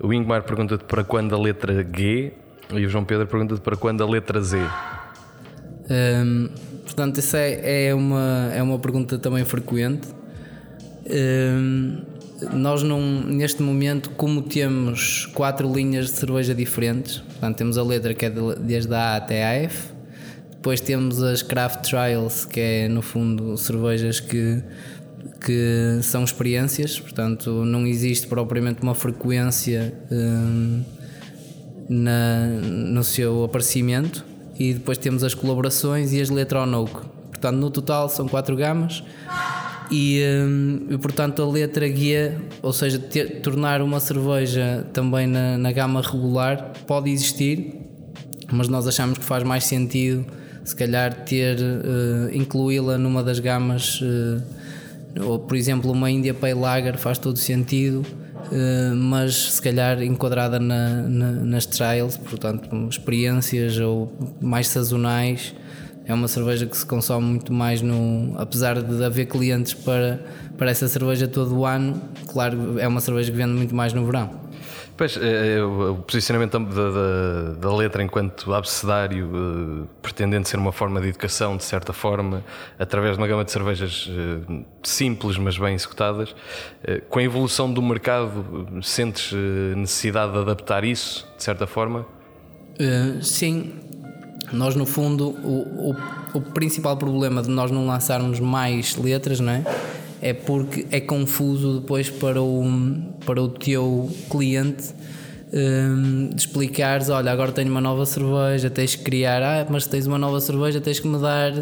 [0.00, 2.32] O Ingmar pergunta-te para quando a letra G
[2.72, 4.58] e o João Pedro pergunta-te para quando a letra Z.
[5.90, 6.48] Hum,
[6.84, 10.08] portanto, essa é, é, uma, é uma pergunta também frequente.
[11.10, 12.02] Hum,
[12.52, 18.12] nós não, neste momento, como temos quatro linhas de cerveja diferentes, portanto temos a letra
[18.12, 19.93] que é desde a A até a F,
[20.64, 24.62] depois temos as Craft Trials, que é no fundo cervejas que,
[25.44, 30.82] que são experiências, portanto não existe propriamente uma frequência hum,
[31.86, 34.24] na, no seu aparecimento.
[34.58, 37.08] E depois temos as colaborações e as Letronoke.
[37.28, 39.04] Portanto, no total são quatro gamas.
[39.90, 45.58] E, hum, e, portanto a letra guia, ou seja, ter, tornar uma cerveja também na,
[45.58, 47.82] na gama regular, pode existir,
[48.50, 50.24] mas nós achamos que faz mais sentido
[50.64, 54.42] se calhar ter uh, incluí-la numa das gamas, uh,
[55.22, 60.58] ou por exemplo uma India Pale Lager faz todo sentido, uh, mas se calhar enquadrada
[60.58, 65.54] na, na, nas trials, portanto experiências ou mais sazonais.
[66.06, 68.34] É uma cerveja que se consome muito mais no.
[68.36, 70.20] Apesar de haver clientes para,
[70.58, 74.04] para essa cerveja todo o ano, claro, é uma cerveja que vende muito mais no
[74.04, 74.43] verão.
[74.96, 80.70] Pois, é, é, o posicionamento da, da, da, letra enquanto abecedário, uh, pretendendo ser uma
[80.70, 82.44] forma de educação, de certa forma,
[82.78, 84.08] através de uma gama de cervejas
[84.84, 86.34] simples, mas bem executadas,
[87.08, 89.32] com a evolução do mercado, sentes
[89.76, 92.06] necessidade de adaptar isso, de certa forma?
[93.20, 93.72] sim.
[94.52, 95.96] Nós, no fundo, o, o,
[96.34, 99.64] o principal problema de nós não lançarmos mais letras, não é?
[100.24, 102.64] É porque é confuso depois para o,
[103.24, 104.94] para o teu cliente
[105.52, 110.18] um, explicares: olha, agora tenho uma nova cerveja, tens que criar, ah, mas tens uma
[110.18, 111.52] nova cerveja, tens que mudar.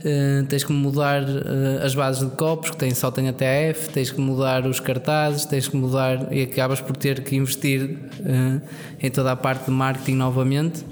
[0.00, 3.90] Uh, tens que mudar uh, as bases de copos, que tem, só tem até F,
[3.90, 8.62] tens que mudar os cartazes, tens que mudar e acabas por ter que investir uh,
[8.98, 10.82] em toda a parte de marketing novamente.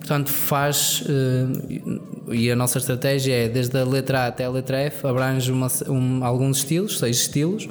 [0.00, 1.02] Portanto, faz.
[1.02, 5.52] Uh, e a nossa estratégia é, desde a letra A até a letra F, abrange
[5.52, 7.68] uma, um, alguns estilos, seis estilos,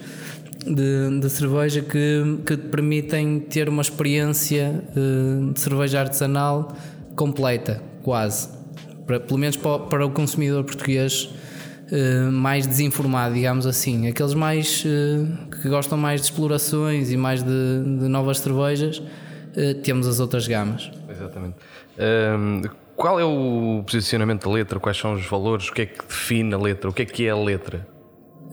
[0.65, 6.75] de, de, cerveja que, que te permitem ter uma experiência uh, de cerveja artesanal
[7.15, 8.49] completa, quase.
[9.07, 11.29] Para, pelo menos para, para o consumidor português.
[11.91, 14.07] Uh, mais desinformado, digamos assim.
[14.07, 19.01] Aqueles mais que gostam mais de explorações e mais de, de novas cervejas,
[19.81, 20.91] temos as outras gamas.
[21.09, 21.55] Exatamente.
[21.99, 22.61] Um,
[22.95, 24.79] qual é o posicionamento da letra?
[24.79, 25.69] Quais são os valores?
[25.69, 26.89] O que é que define a letra?
[26.89, 27.87] O que é que é a letra?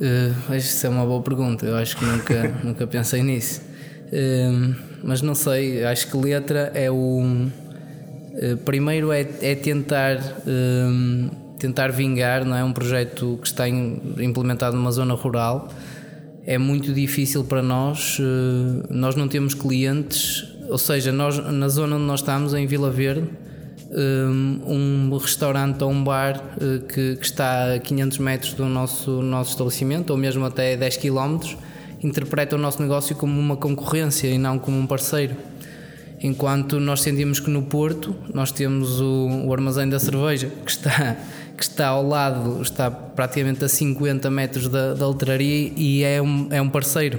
[0.01, 1.65] Uh, isso é uma boa pergunta.
[1.65, 3.61] Eu acho que nunca, nunca pensei nisso.
[4.07, 6.95] Uh, mas não sei, acho que letra é o.
[6.95, 10.19] Uh, primeiro é, é tentar,
[11.59, 12.63] tentar vingar, não é?
[12.63, 15.69] Um projeto que está implementado numa zona rural.
[16.45, 18.21] É muito difícil para nós,
[18.89, 23.29] nós não temos clientes ou seja, nós, na zona onde nós estamos, em Vila Verde,
[23.90, 29.22] um, um restaurante ou um bar uh, que, que, está a 500 metros do nosso,
[29.22, 31.38] nosso estabelecimento, ou mesmo até 10 km,
[32.02, 35.37] interpreta o nosso negócio como uma concorrência e não como um parceiro.
[36.22, 41.16] Enquanto nós sentimos que no Porto nós temos o, o armazém da cerveja, que está,
[41.57, 46.48] que está ao lado, está praticamente a 50 metros da, da letraria e é um,
[46.50, 47.18] é um parceiro.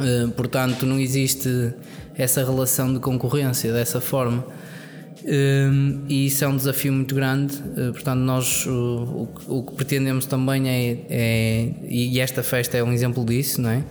[0.00, 1.74] Uh, portanto, não existe
[2.20, 4.44] essa relação de concorrência dessa forma.
[5.24, 7.56] Um, e isso é um desafio muito grande.
[7.56, 12.84] Uh, portanto, nós o, o, o, que pretendemos também é, é, e esta festa é
[12.84, 13.84] um exemplo disso, não é?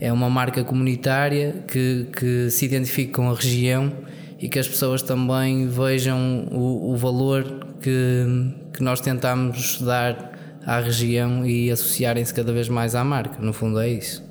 [0.00, 3.92] É uma marca comunitária que, que se identifique com a região
[4.38, 7.42] e que as pessoas também vejam o, o valor
[7.80, 8.24] que,
[8.72, 13.42] que nós tentamos dar à região e associarem-se cada vez mais à marca.
[13.42, 14.27] No fundo, é isso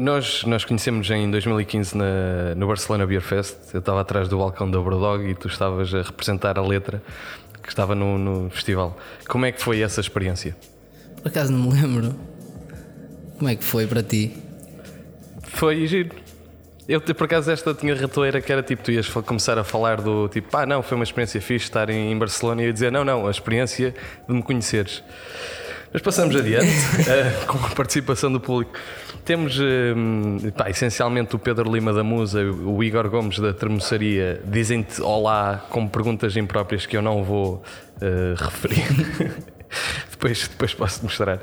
[0.00, 3.56] nós, nós conhecemos em 2015 na, no Barcelona Beer Fest.
[3.72, 7.02] Eu estava atrás do balcão da Brodog e tu estavas a representar a letra
[7.62, 8.96] que estava no, no festival.
[9.28, 10.56] Como é que foi essa experiência?
[11.22, 12.14] Por acaso não me lembro.
[13.38, 14.36] Como é que foi para ti?
[15.42, 16.14] Foi giro.
[16.88, 20.28] Eu, por acaso, esta tinha ratoeira que era tipo, tu ias começar a falar do
[20.28, 22.92] tipo, ah, não, foi uma experiência fixe estar em, em Barcelona e eu ia dizer,
[22.92, 23.92] não, não, a experiência
[24.28, 25.02] de me conheceres.
[25.92, 28.72] Mas passamos adiante uh, com a participação do público.
[29.24, 35.00] Temos uh, pá, essencialmente o Pedro Lima da Musa, o Igor Gomes da Termoçaria, dizem-te
[35.00, 37.62] olá com perguntas impróprias que eu não vou
[38.00, 38.86] uh, referir.
[40.16, 41.40] depois, depois posso mostrar.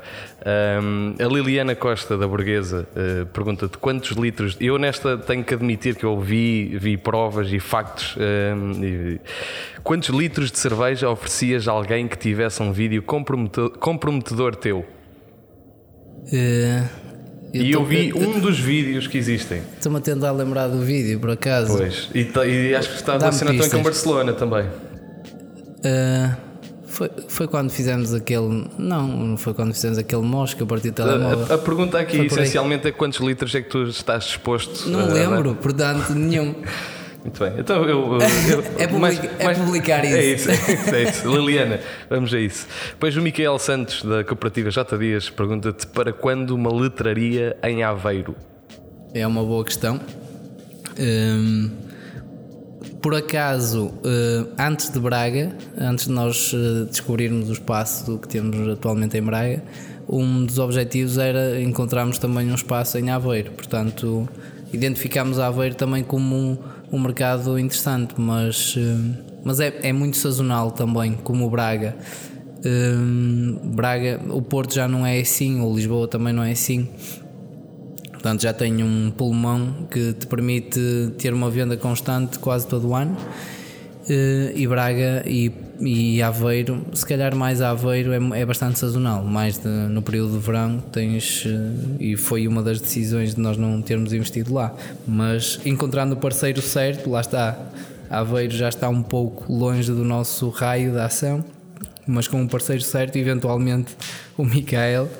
[0.82, 4.56] Um, a Liliana Costa, da Burguesa, uh, pergunta-te quantos litros.
[4.60, 8.16] Eu, nesta, tenho que admitir que eu vi, vi provas e factos.
[8.16, 9.20] Um, e,
[9.82, 14.84] quantos litros de cerveja oferecias a alguém que tivesse um vídeo comprometedor, comprometedor teu?
[16.26, 16.88] Uh,
[17.52, 19.62] eu e eu vi um dos vídeos que existem.
[19.76, 21.76] Estou-me a tentar lembrar do vídeo, por acaso.
[21.76, 24.64] Pois, e, e acho que está relacionado também com Barcelona também.
[24.64, 26.53] Uh,
[26.94, 28.68] foi, foi quando fizemos aquele.
[28.78, 31.46] Não, não foi quando fizemos aquele mosca a partir do telemóvel.
[31.50, 35.04] A, a pergunta aqui essencialmente é quantos litros é que tu estás disposto Não a,
[35.06, 36.54] lembro, portanto, nenhum.
[37.24, 37.88] Muito bem, então eu.
[37.88, 40.14] eu, eu é, public, mais, é mais, publicar isso.
[40.14, 41.28] É isso, é isso, é isso.
[41.28, 42.66] Liliana, vamos a isso.
[42.90, 48.36] Depois o Miquel Santos, da Cooperativa J Dias, pergunta-te para quando uma letraria em Aveiro?
[49.12, 49.98] É uma boa questão.
[50.98, 51.70] Hum,
[53.04, 58.66] por acaso, eh, antes de Braga, antes de nós eh, descobrirmos o espaço que temos
[58.66, 59.62] atualmente em Braga,
[60.08, 63.52] um dos objetivos era encontrarmos também um espaço em Aveiro.
[63.52, 64.26] Portanto,
[64.72, 66.58] identificámos Aveiro também como um,
[66.90, 71.94] um mercado interessante, mas, eh, mas é, é muito sazonal também, como Braga.
[73.64, 76.88] Braga, o Porto já não é assim, o Lisboa também não é assim.
[78.24, 80.80] Portanto, já tenho um pulmão que te permite
[81.18, 83.14] ter uma venda constante quase todo o ano.
[84.08, 89.58] Eh, e Braga e, e Aveiro, se calhar mais Aveiro é, é bastante sazonal, mais
[89.58, 93.82] de, no período de verão tens eh, e foi uma das decisões de nós não
[93.82, 94.74] termos investido lá,
[95.06, 97.58] mas encontrando o parceiro certo, lá está,
[98.08, 101.44] Aveiro já está um pouco longe do nosso raio de ação,
[102.06, 103.94] mas com um parceiro certo, eventualmente
[104.34, 105.10] o Micael,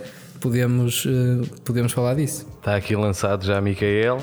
[0.44, 2.46] podemos, eh, podemos falar disso.
[2.58, 4.18] Está aqui lançado já Micael.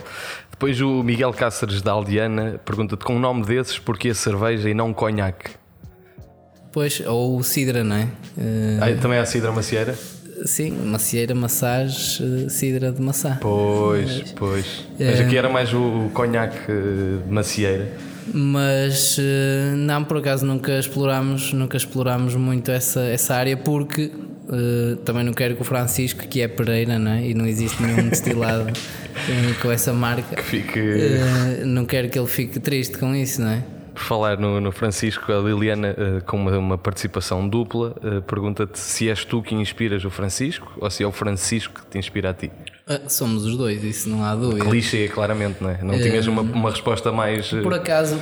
[0.51, 4.73] Depois o Miguel Cáceres da Aldiana pergunta-te com um nome desses porque a cerveja e
[4.75, 5.49] não conhaque?
[6.71, 8.07] Pois, ou cidra, não é?
[8.79, 9.97] Ah, também há cidra macieira?
[10.45, 13.39] Sim, macieira, massage, cidra de maçã.
[13.41, 14.87] Pois, pois.
[14.99, 17.91] Mas aqui era mais o conhaque de macieira.
[18.31, 19.17] Mas
[19.75, 24.11] não, por acaso nunca explorámos, nunca explorámos muito essa, essa área porque
[24.51, 27.25] Uh, também não quero que o Francisco, que é Pereira, não é?
[27.25, 30.79] e não existe nenhum destilado uh, com essa marca, que fique...
[30.79, 33.63] Uh, não quero que ele fique triste com isso, não é?
[33.93, 37.93] Por falar no, no Francisco, a Liliana, com uma, uma participação dupla,
[38.25, 41.97] pergunta-te se és tu que inspiras o Francisco ou se é o Francisco que te
[41.97, 42.49] inspira a ti.
[43.09, 44.63] somos os dois, isso não há dúvida.
[44.63, 45.79] Clichê, claramente, não é?
[45.83, 47.49] Não tinhas uma, uma resposta mais.
[47.49, 48.17] Por acaso,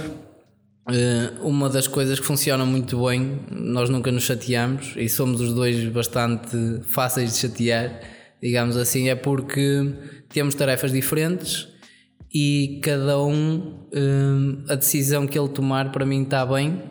[1.41, 5.88] uma das coisas que funciona muito bem, nós nunca nos chateamos e somos os dois
[5.89, 8.02] bastante fáceis de chatear,
[8.41, 9.93] digamos assim, é porque
[10.30, 11.67] temos tarefas diferentes
[12.34, 16.82] e cada um, uh, a decisão que ele tomar para mim está bem,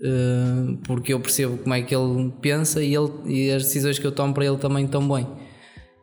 [0.00, 4.06] uh, porque eu percebo como é que ele pensa e, ele, e as decisões que
[4.06, 5.26] eu tomo para ele também estão bem.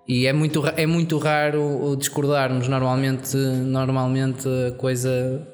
[0.07, 2.67] E é muito, é muito raro discordarmos.
[2.67, 5.47] Normalmente, normalmente a coisa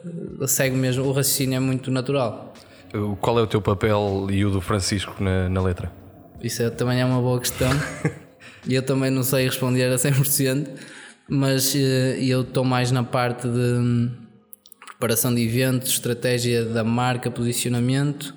[0.47, 1.05] segue mesmo.
[1.05, 2.53] O raciocínio é muito natural.
[3.21, 5.91] Qual é o teu papel e o do Francisco na, na letra?
[6.41, 7.69] Isso é, também é uma boa questão.
[8.67, 10.67] E eu também não sei responder a 100%,
[11.29, 14.11] mas eh, eu estou mais na parte de hum,
[14.87, 18.35] preparação de eventos, estratégia da marca, posicionamento.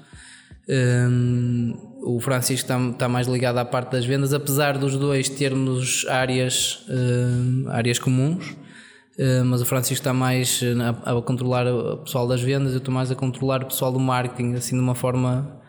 [0.69, 6.07] Um, o Francisco está, está, mais ligado à parte das vendas, apesar dos dois termos
[6.09, 10.61] áreas, uh, áreas comuns, uh, mas o Francisco está mais
[11.05, 14.01] a, a, controlar o pessoal das vendas, eu estou mais a controlar o pessoal do
[14.01, 15.61] marketing, assim de uma forma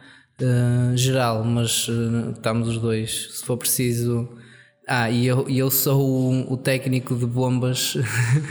[0.41, 1.87] uh, geral, mas
[2.33, 4.29] estamos os dois, se for preciso.
[4.87, 7.95] Ah, e eu, eu sou o, o técnico de bombas,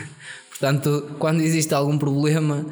[0.49, 2.67] portanto, quando existe algum problema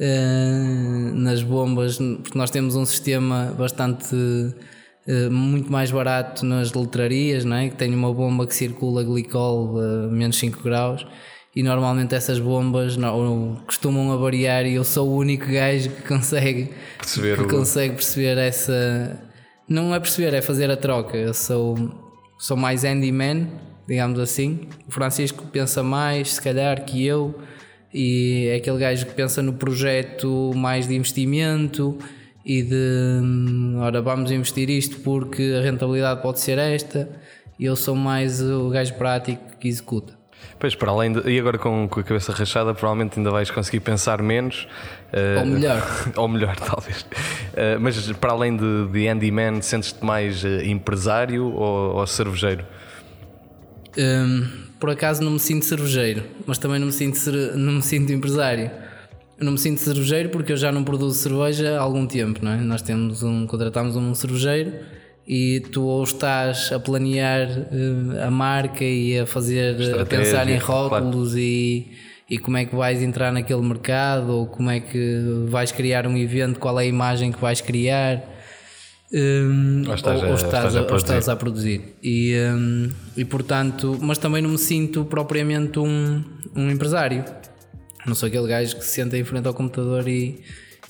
[0.00, 7.44] uh, nas bombas, porque nós temos um sistema bastante uh, muito mais barato nas letrarias,
[7.44, 7.68] não é?
[7.68, 11.06] que tem uma bomba que circula glicol a menos 5 graus
[11.54, 16.70] e normalmente essas bombas não, costumam avariar e eu sou o único gajo que consegue
[16.98, 17.48] perceber, que o...
[17.48, 19.20] consegue perceber essa
[19.68, 21.16] não é perceber, é fazer a troca.
[21.16, 21.74] Eu sou,
[22.38, 23.48] sou mais handyman
[23.86, 24.68] digamos assim.
[24.86, 27.34] O Francisco pensa mais se calhar que eu
[27.94, 31.96] e é aquele gajo que pensa no projeto mais de investimento
[32.44, 37.08] e de hum, ora vamos investir isto porque a rentabilidade pode ser esta
[37.56, 40.12] e eu sou mais o gajo prático que executa.
[40.58, 43.80] Pois, para além de, e agora com, com, a cabeça rachada, provavelmente ainda vais conseguir
[43.80, 44.66] pensar menos.
[45.12, 45.82] Uh, ou melhor.
[46.16, 47.02] ou melhor, talvez.
[47.02, 52.64] Uh, mas para além de, de handyman, sentes-te mais uh, empresário ou, ou cervejeiro?
[53.96, 57.18] Um, por acaso não me sinto cervejeiro, mas também não me sinto,
[57.56, 58.70] não me sinto empresário.
[59.38, 62.52] Eu não me sinto cervejeiro porque eu já não produzo cerveja há algum tempo, não
[62.52, 62.58] é?
[62.58, 64.74] Nós temos um, contratamos um cervejeiro
[65.26, 70.58] e tu ou estás a planear uh, a marca e a fazer a pensar em
[70.58, 71.38] rótulos claro.
[71.38, 71.92] e,
[72.28, 76.14] e como é que vais entrar naquele mercado ou como é que vais criar um
[76.14, 78.22] evento, qual é a imagem que vais criar
[79.12, 83.24] um, ou, estás, ou, ou, estás, a, a ou estás, a, produzir e, um, e
[83.24, 86.24] portanto mas também não me sinto propriamente um,
[86.54, 87.24] um empresário
[88.06, 90.42] não sou aquele gajo que se senta em frente ao computador e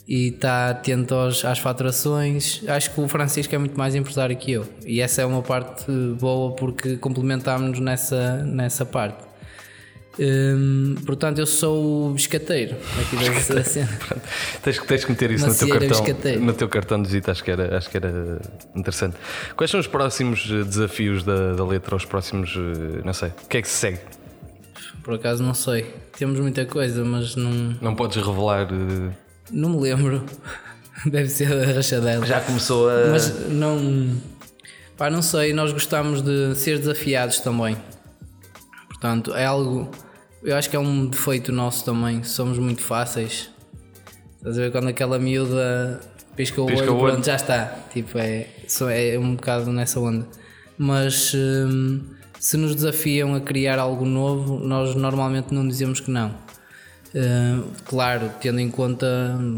[0.06, 2.62] e está atento aos, às faturações.
[2.68, 5.90] Acho que o Francisco é muito mais empresário que eu e essa é uma parte
[6.20, 9.24] boa porque complementámos-nos nessa, nessa parte.
[10.18, 13.16] Hum, portanto, eu sou o biscateiro aqui
[13.52, 13.88] da, cena.
[14.62, 17.50] tens, tens que meter isso no teu, cartão, no teu cartão de visita, acho que,
[17.50, 18.40] era, acho que era
[18.76, 19.16] interessante.
[19.56, 21.96] Quais são os próximos eh, desafios da, da letra?
[21.96, 23.98] Os próximos, eh, não sei, o que é que se segue?
[25.02, 25.92] Por acaso não sei.
[26.16, 27.76] Temos muita coisa, mas não.
[27.80, 28.72] Não podes revelar.
[28.72, 30.24] Uh não me lembro.
[31.06, 32.24] Deve ser a rachadela.
[32.24, 33.08] Já começou a.
[33.10, 34.16] Mas não.
[34.96, 37.76] Pá, não sei, nós gostamos de ser desafiados também.
[38.88, 39.90] Portanto, é algo.
[40.44, 42.22] Eu acho que é um defeito nosso também.
[42.22, 43.50] Somos muito fáceis.
[44.36, 46.00] Estás a ver quando aquela miúda
[46.36, 47.78] pisca o pisca olho, pronto, já está.
[47.90, 48.46] Tipo, é,
[49.14, 50.26] é um bocado nessa onda.
[50.76, 52.02] Mas hum,
[52.38, 56.28] se nos desafiam a criar algo novo, nós normalmente não dizemos que não.
[57.14, 59.06] Uh, claro, tendo em conta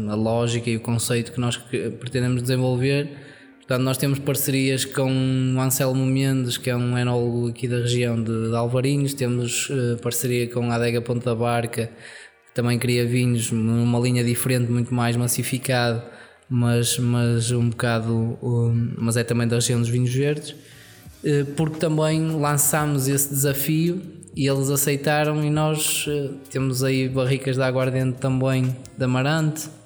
[0.09, 3.26] a lógica e o conceito que nós pretendemos desenvolver.
[3.67, 8.15] Portanto, nós temos parcerias com o Anselmo Mendes, que é um enólogo aqui da região
[8.15, 13.05] de, de Alvarinhos, temos uh, parceria com a Adega Ponta da Barca, que também cria
[13.05, 16.01] vinhos numa linha diferente, muito mais massificado,
[16.49, 21.77] mas, mas um bocado, um, mas é também da região dos vinhos verdes, uh, porque
[21.77, 24.01] também lançámos esse desafio
[24.33, 29.76] e eles aceitaram e nós uh, temos aí barricas de aguardente também da Amarante que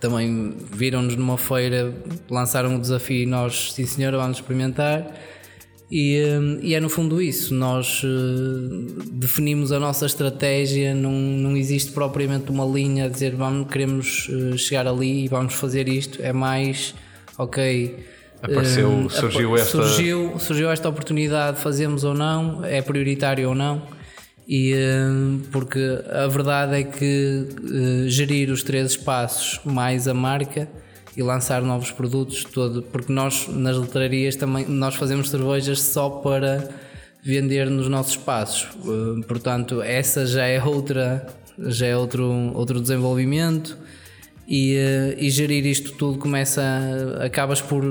[0.00, 1.94] também viram-nos numa feira,
[2.28, 5.14] lançaram o desafio e nós, sim senhora, vamos experimentar
[5.90, 11.56] e, uh, e é no fundo isso, nós uh, definimos a nossa estratégia, não, não
[11.56, 16.32] existe propriamente uma linha a dizer vamos, queremos chegar ali e vamos fazer isto, é
[16.32, 16.94] mais
[17.36, 18.08] ok
[18.42, 19.70] Apareceu, hum, surgiu esta.
[19.70, 23.82] Surgiu, surgiu esta oportunidade, fazemos ou não, é prioritário ou não.
[24.52, 25.78] E, hum, porque
[26.10, 30.68] a verdade é que uh, gerir os três espaços mais a marca
[31.16, 36.68] e lançar novos produtos todo, porque nós nas letrarias também nós fazemos cervejas só para
[37.22, 38.66] vender nos nossos espaços.
[38.84, 41.24] Uh, portanto, essa já é outra
[41.56, 43.78] já é outro, outro desenvolvimento
[44.50, 46.60] e, uh, e gerir isto tudo começa
[47.24, 47.84] acabas por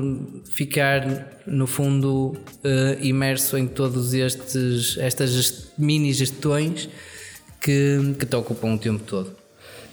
[0.51, 6.89] ficar no fundo uh, imerso em todos estes estas mini gestões
[7.62, 9.39] que, que te ocupam o tempo todo.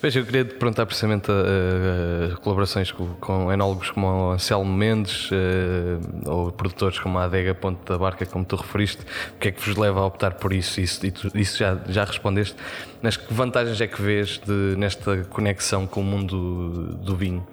[0.01, 5.31] Veja, eu queria te perguntar precisamente uh, colaborações com, com enólogos como o Anselmo Mendes
[5.31, 9.03] uh, ou produtores como a Adega Ponte da Barca, como tu referiste,
[9.35, 10.81] o que é que vos leva a optar por isso?
[10.81, 11.01] Isso,
[11.35, 12.55] isso já, já respondeste.
[13.01, 17.47] Mas que vantagens é que vês de, nesta conexão com o mundo do vinho?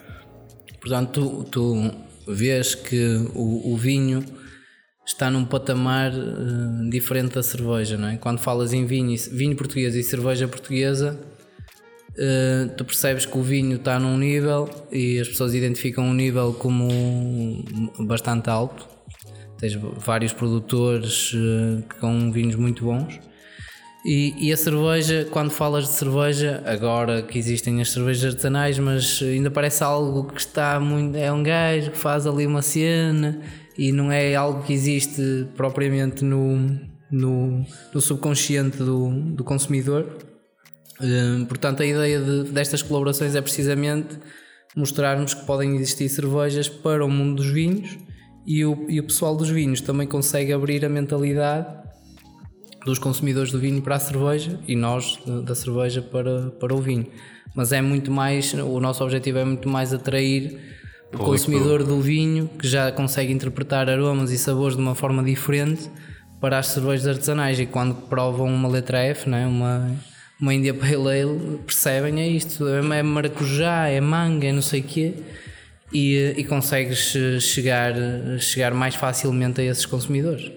[0.82, 1.94] Portanto, tu,
[2.26, 4.24] tu vês que o, o vinho
[5.06, 8.18] está num patamar uh, diferente da cerveja, não é?
[8.18, 11.18] Quando falas em vinho, vinho português e cerveja portuguesa
[12.14, 16.54] Uh, tu percebes que o vinho está num nível e as pessoas identificam um nível
[16.54, 16.88] como
[18.00, 18.88] bastante alto.
[19.58, 23.20] Tens vários produtores uh, com vinhos muito bons.
[24.06, 29.22] E, e, a cerveja, quando falas de cerveja, agora que existem as cervejas artesanais, mas
[29.24, 31.16] ainda parece algo que está muito.
[31.16, 33.40] É um gajo que faz ali uma cena
[33.78, 36.78] e não é algo que existe propriamente no,
[37.10, 40.33] no, no subconsciente do, do consumidor
[41.02, 44.18] Hum, portanto, a ideia de, destas colaborações é precisamente
[44.76, 47.98] mostrarmos que podem existir cervejas para o mundo dos vinhos
[48.46, 51.68] e o, e o pessoal dos vinhos também consegue abrir a mentalidade
[52.86, 57.08] dos consumidores do vinho para a cerveja e nós da cerveja para, para o vinho.
[57.56, 60.60] Mas é muito mais, o nosso objetivo é muito mais atrair
[61.14, 65.90] o consumidor do vinho que já consegue interpretar aromas e sabores de uma forma diferente
[66.42, 69.96] para as cervejas artesanais e quando provam uma letra F, né, uma
[70.44, 74.84] uma India Pale Ale, percebem, é isto, é maracujá, é manga, é não sei o
[74.84, 75.14] quê,
[75.94, 77.94] e, e consegues chegar,
[78.40, 80.52] chegar mais facilmente a esses consumidores.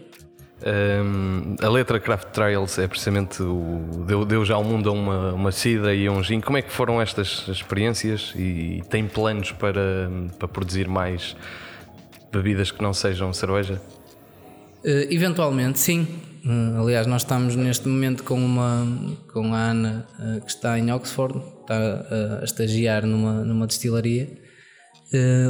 [0.66, 4.05] Um, a letra Craft Trails é precisamente o.
[4.07, 6.41] Deu, deu já ao mundo uma, uma cidra e um gin.
[6.41, 11.37] Como é que foram estas experiências e, e tem planos para, para produzir mais
[12.32, 13.80] bebidas que não sejam cerveja?
[14.82, 16.09] Uh, eventualmente, sim.
[16.47, 18.86] Uh, aliás, nós estamos neste momento com, uma,
[19.32, 24.28] com a Ana, uh, que está em Oxford, está a estagiar numa, numa destilaria,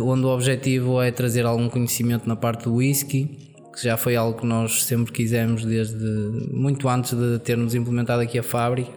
[0.04, 4.40] onde o objetivo é trazer algum conhecimento na parte do whisky que já foi algo
[4.40, 6.04] que nós sempre quisemos desde
[6.50, 8.92] muito antes de termos implementado aqui a fábrica.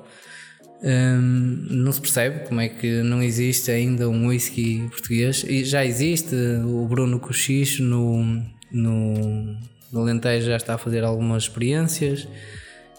[0.81, 5.85] Um, não se percebe como é que não existe ainda um whisky português e já
[5.85, 6.33] existe
[6.65, 8.41] o Bruno Cochicho no,
[8.71, 9.57] no,
[9.91, 12.27] no Alentejo já está a fazer algumas experiências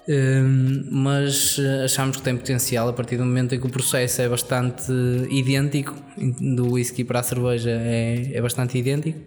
[0.09, 4.29] um, mas achamos que tem potencial a partir do momento em que o processo é
[4.29, 4.91] bastante
[5.31, 5.95] idêntico
[6.41, 9.21] do whisky para a cerveja é, é bastante idêntico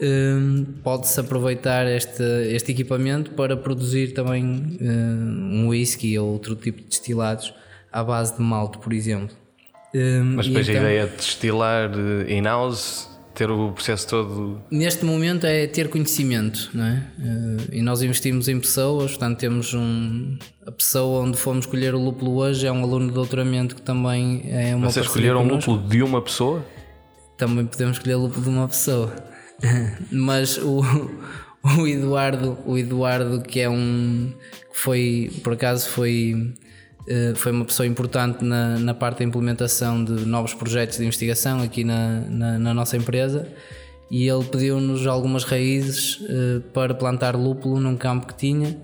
[0.00, 2.22] um, pode-se aproveitar este,
[2.54, 4.44] este equipamento para produzir também
[4.80, 7.52] um, um whisky ou outro tipo de destilados
[7.92, 9.36] à base de malte, por exemplo.
[10.36, 13.08] Mas depois então, a ideia de destilar eh, in-house,
[13.40, 14.60] ter o processo todo.
[14.70, 17.02] Neste momento é ter conhecimento, não é?
[17.18, 20.36] Uh, e nós investimos em pessoas, portanto temos um.
[20.66, 24.42] A pessoa onde fomos escolher o lúpulo hoje é um aluno de doutoramento que também
[24.44, 26.62] é uma Vocês escolheram o lúpulo de uma pessoa?
[27.38, 29.10] Também podemos escolher o lúpulo de uma pessoa.
[30.12, 30.82] Mas o,
[31.78, 34.34] o Eduardo, o Eduardo que é um
[34.70, 36.59] foi por acaso foi eh,
[37.36, 41.82] foi uma pessoa importante na, na parte da implementação de novos projetos de investigação aqui
[41.84, 43.48] na, na, na nossa empresa.
[44.10, 48.76] E ele pediu-nos algumas raízes uh, para plantar lúpulo num campo que tinha.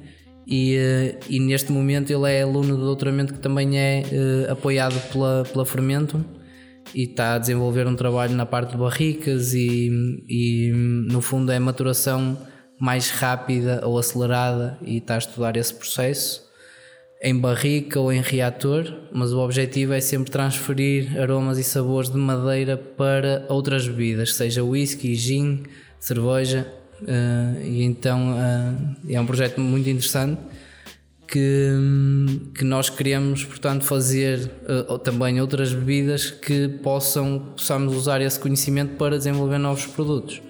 [0.47, 4.05] E, uh, e neste momento ele é aluno de doutoramento que também é
[4.49, 6.25] apoiado pela, pela Fermento
[6.95, 9.91] e está a desenvolver um trabalho na parte de barricas e,
[10.29, 12.39] e no fundo é maturação
[12.79, 16.46] mais rápida ou acelerada e está a estudar esse processo
[17.27, 22.17] em barrica ou em reator, mas o objetivo é sempre transferir aromas e sabores de
[22.17, 25.65] madeira para outras bebidas, seja whisky, gin,
[25.99, 26.73] cerveja,
[27.03, 30.41] uh, e então uh, é um projeto muito interessante
[31.27, 31.69] que,
[32.57, 34.49] que nós queremos, portanto, fazer
[34.89, 40.41] uh, também outras bebidas que possam, possamos usar esse conhecimento para desenvolver novos produtos.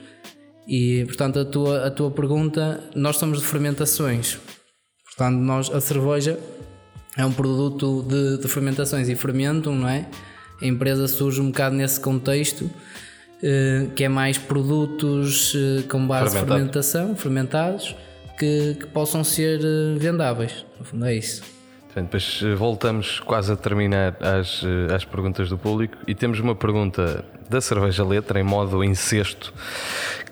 [0.68, 4.38] E, portanto, a tua, a tua pergunta, nós somos de fermentações.
[5.06, 6.38] Portanto, nós, a cerveja
[7.16, 10.06] é um produto de, de fermentações e fermentam, não é?
[10.60, 16.34] A empresa surge um bocado nesse contexto, uh, que é mais produtos uh, com base
[16.34, 17.94] de fermentação, fermentados
[18.36, 20.64] que, que possam ser eh, vendáveis.
[20.78, 21.42] No fundo, é isso.
[21.94, 26.54] depois eh, voltamos quase a terminar as, eh, as perguntas do público e temos uma
[26.54, 29.52] pergunta da Cerveja Letra, em modo incesto,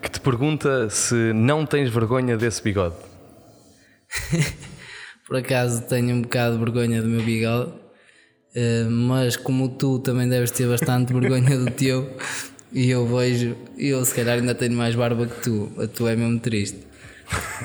[0.03, 2.97] que te pergunta se não tens vergonha desse bigode.
[5.27, 7.73] Por acaso tenho um bocado de vergonha do meu bigode,
[8.91, 12.15] mas como tu também deves ter bastante vergonha do teu,
[12.73, 16.17] e eu vejo, eu se calhar ainda tenho mais barba que tu, a tua é
[16.17, 16.79] mesmo triste.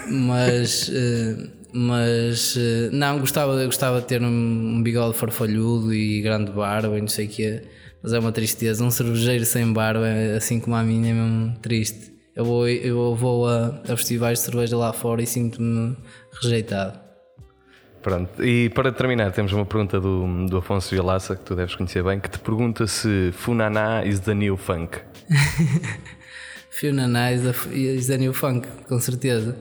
[0.08, 6.98] Mas eh, mas eh, não gostava gostava de ter um bigode farfalhudo e grande barba
[6.98, 7.64] e não sei o quê
[8.02, 8.84] mas é uma tristeza.
[8.84, 10.06] Um cervejeiro sem barba
[10.38, 12.14] assim como a minha é mesmo triste.
[12.36, 15.98] Eu vou eu vou a, a festivais de cerveja lá fora e sinto-me
[16.42, 17.09] rejeitado
[18.02, 22.04] Pronto, e para terminar, temos uma pergunta do, do Afonso Vilaça, que tu deves conhecer
[22.04, 25.00] bem, que te pergunta se Funaná is the new funk.
[26.72, 27.44] Funaná is,
[27.74, 29.56] is the new funk, com certeza.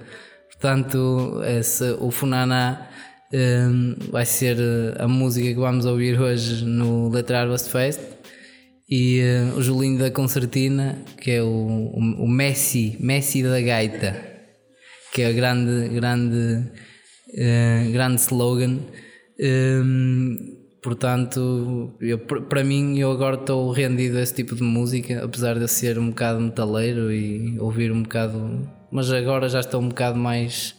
[0.49, 2.89] Portanto, esse, o Funaná
[3.33, 8.01] um, vai ser eh, a música que vamos ouvir hoje no Letra Harvest Fest.
[8.91, 14.17] E uh, o Julinho da Concertina, que é o, o, o, Messi, Messi da Gaita,
[15.13, 16.71] que é o grande, grande,
[17.31, 18.79] uh, grande slogan.
[19.41, 25.55] Um, Portanto, eu, para mim, eu agora estou rendido a esse tipo de música, apesar
[25.55, 28.69] de eu ser um bocado metaleiro e ouvir um bocado.
[28.91, 30.77] Mas agora já estou um bocado mais,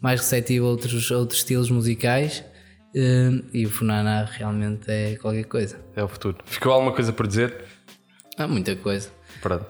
[0.00, 2.42] mais receptivo a outros, a outros estilos musicais.
[2.94, 5.78] Eh, e o Funana realmente é qualquer coisa.
[5.94, 6.38] É o futuro.
[6.46, 7.54] Ficou alguma coisa por dizer?
[8.38, 9.10] Há muita coisa.
[9.42, 9.66] Pronto.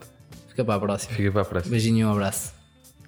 [0.49, 1.13] Fica para a próxima.
[1.15, 1.71] Fica para a próxima.
[1.73, 2.56] Beijinho e um abraço.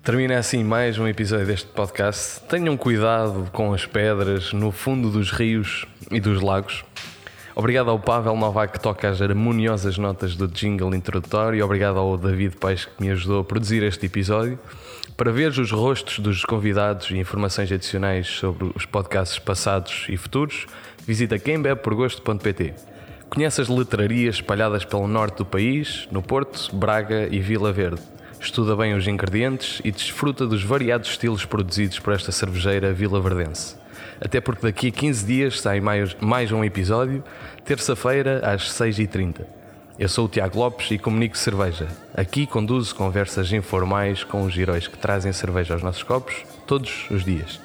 [0.02, 2.40] Termina assim mais um episódio deste podcast.
[2.48, 6.82] Tenham cuidado com as pedras no fundo dos rios e dos lagos.
[7.54, 12.56] Obrigado ao Pavel Novak que toca as harmoniosas notas do jingle introdutório obrigado ao David
[12.56, 14.58] Pais que me ajudou a produzir este episódio.
[15.14, 20.66] Para ver os rostos dos convidados e informações adicionais sobre os podcasts passados e futuros,
[21.04, 22.74] visita quembebeporgosto.pt.
[23.28, 28.76] Conhece as letrarias espalhadas pelo norte do país, no Porto, Braga e Vila Verde estuda
[28.76, 33.76] bem os ingredientes e desfruta dos variados estilos produzidos por esta cervejeira Vila Verdense.
[34.20, 37.22] Até porque daqui a 15 dias sai mais, mais um episódio,
[37.64, 39.44] terça-feira às 6h30.
[39.98, 41.88] Eu sou o Tiago Lopes e comunico cerveja.
[42.14, 47.24] Aqui conduzo conversas informais com os heróis que trazem cerveja aos nossos copos todos os
[47.24, 47.60] dias.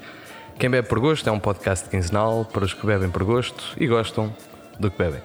[0.58, 3.88] Quem bebe por gosto é um podcast quinzenal para os que bebem por gosto e
[3.88, 4.34] gostam
[4.80, 5.22] do que bebem.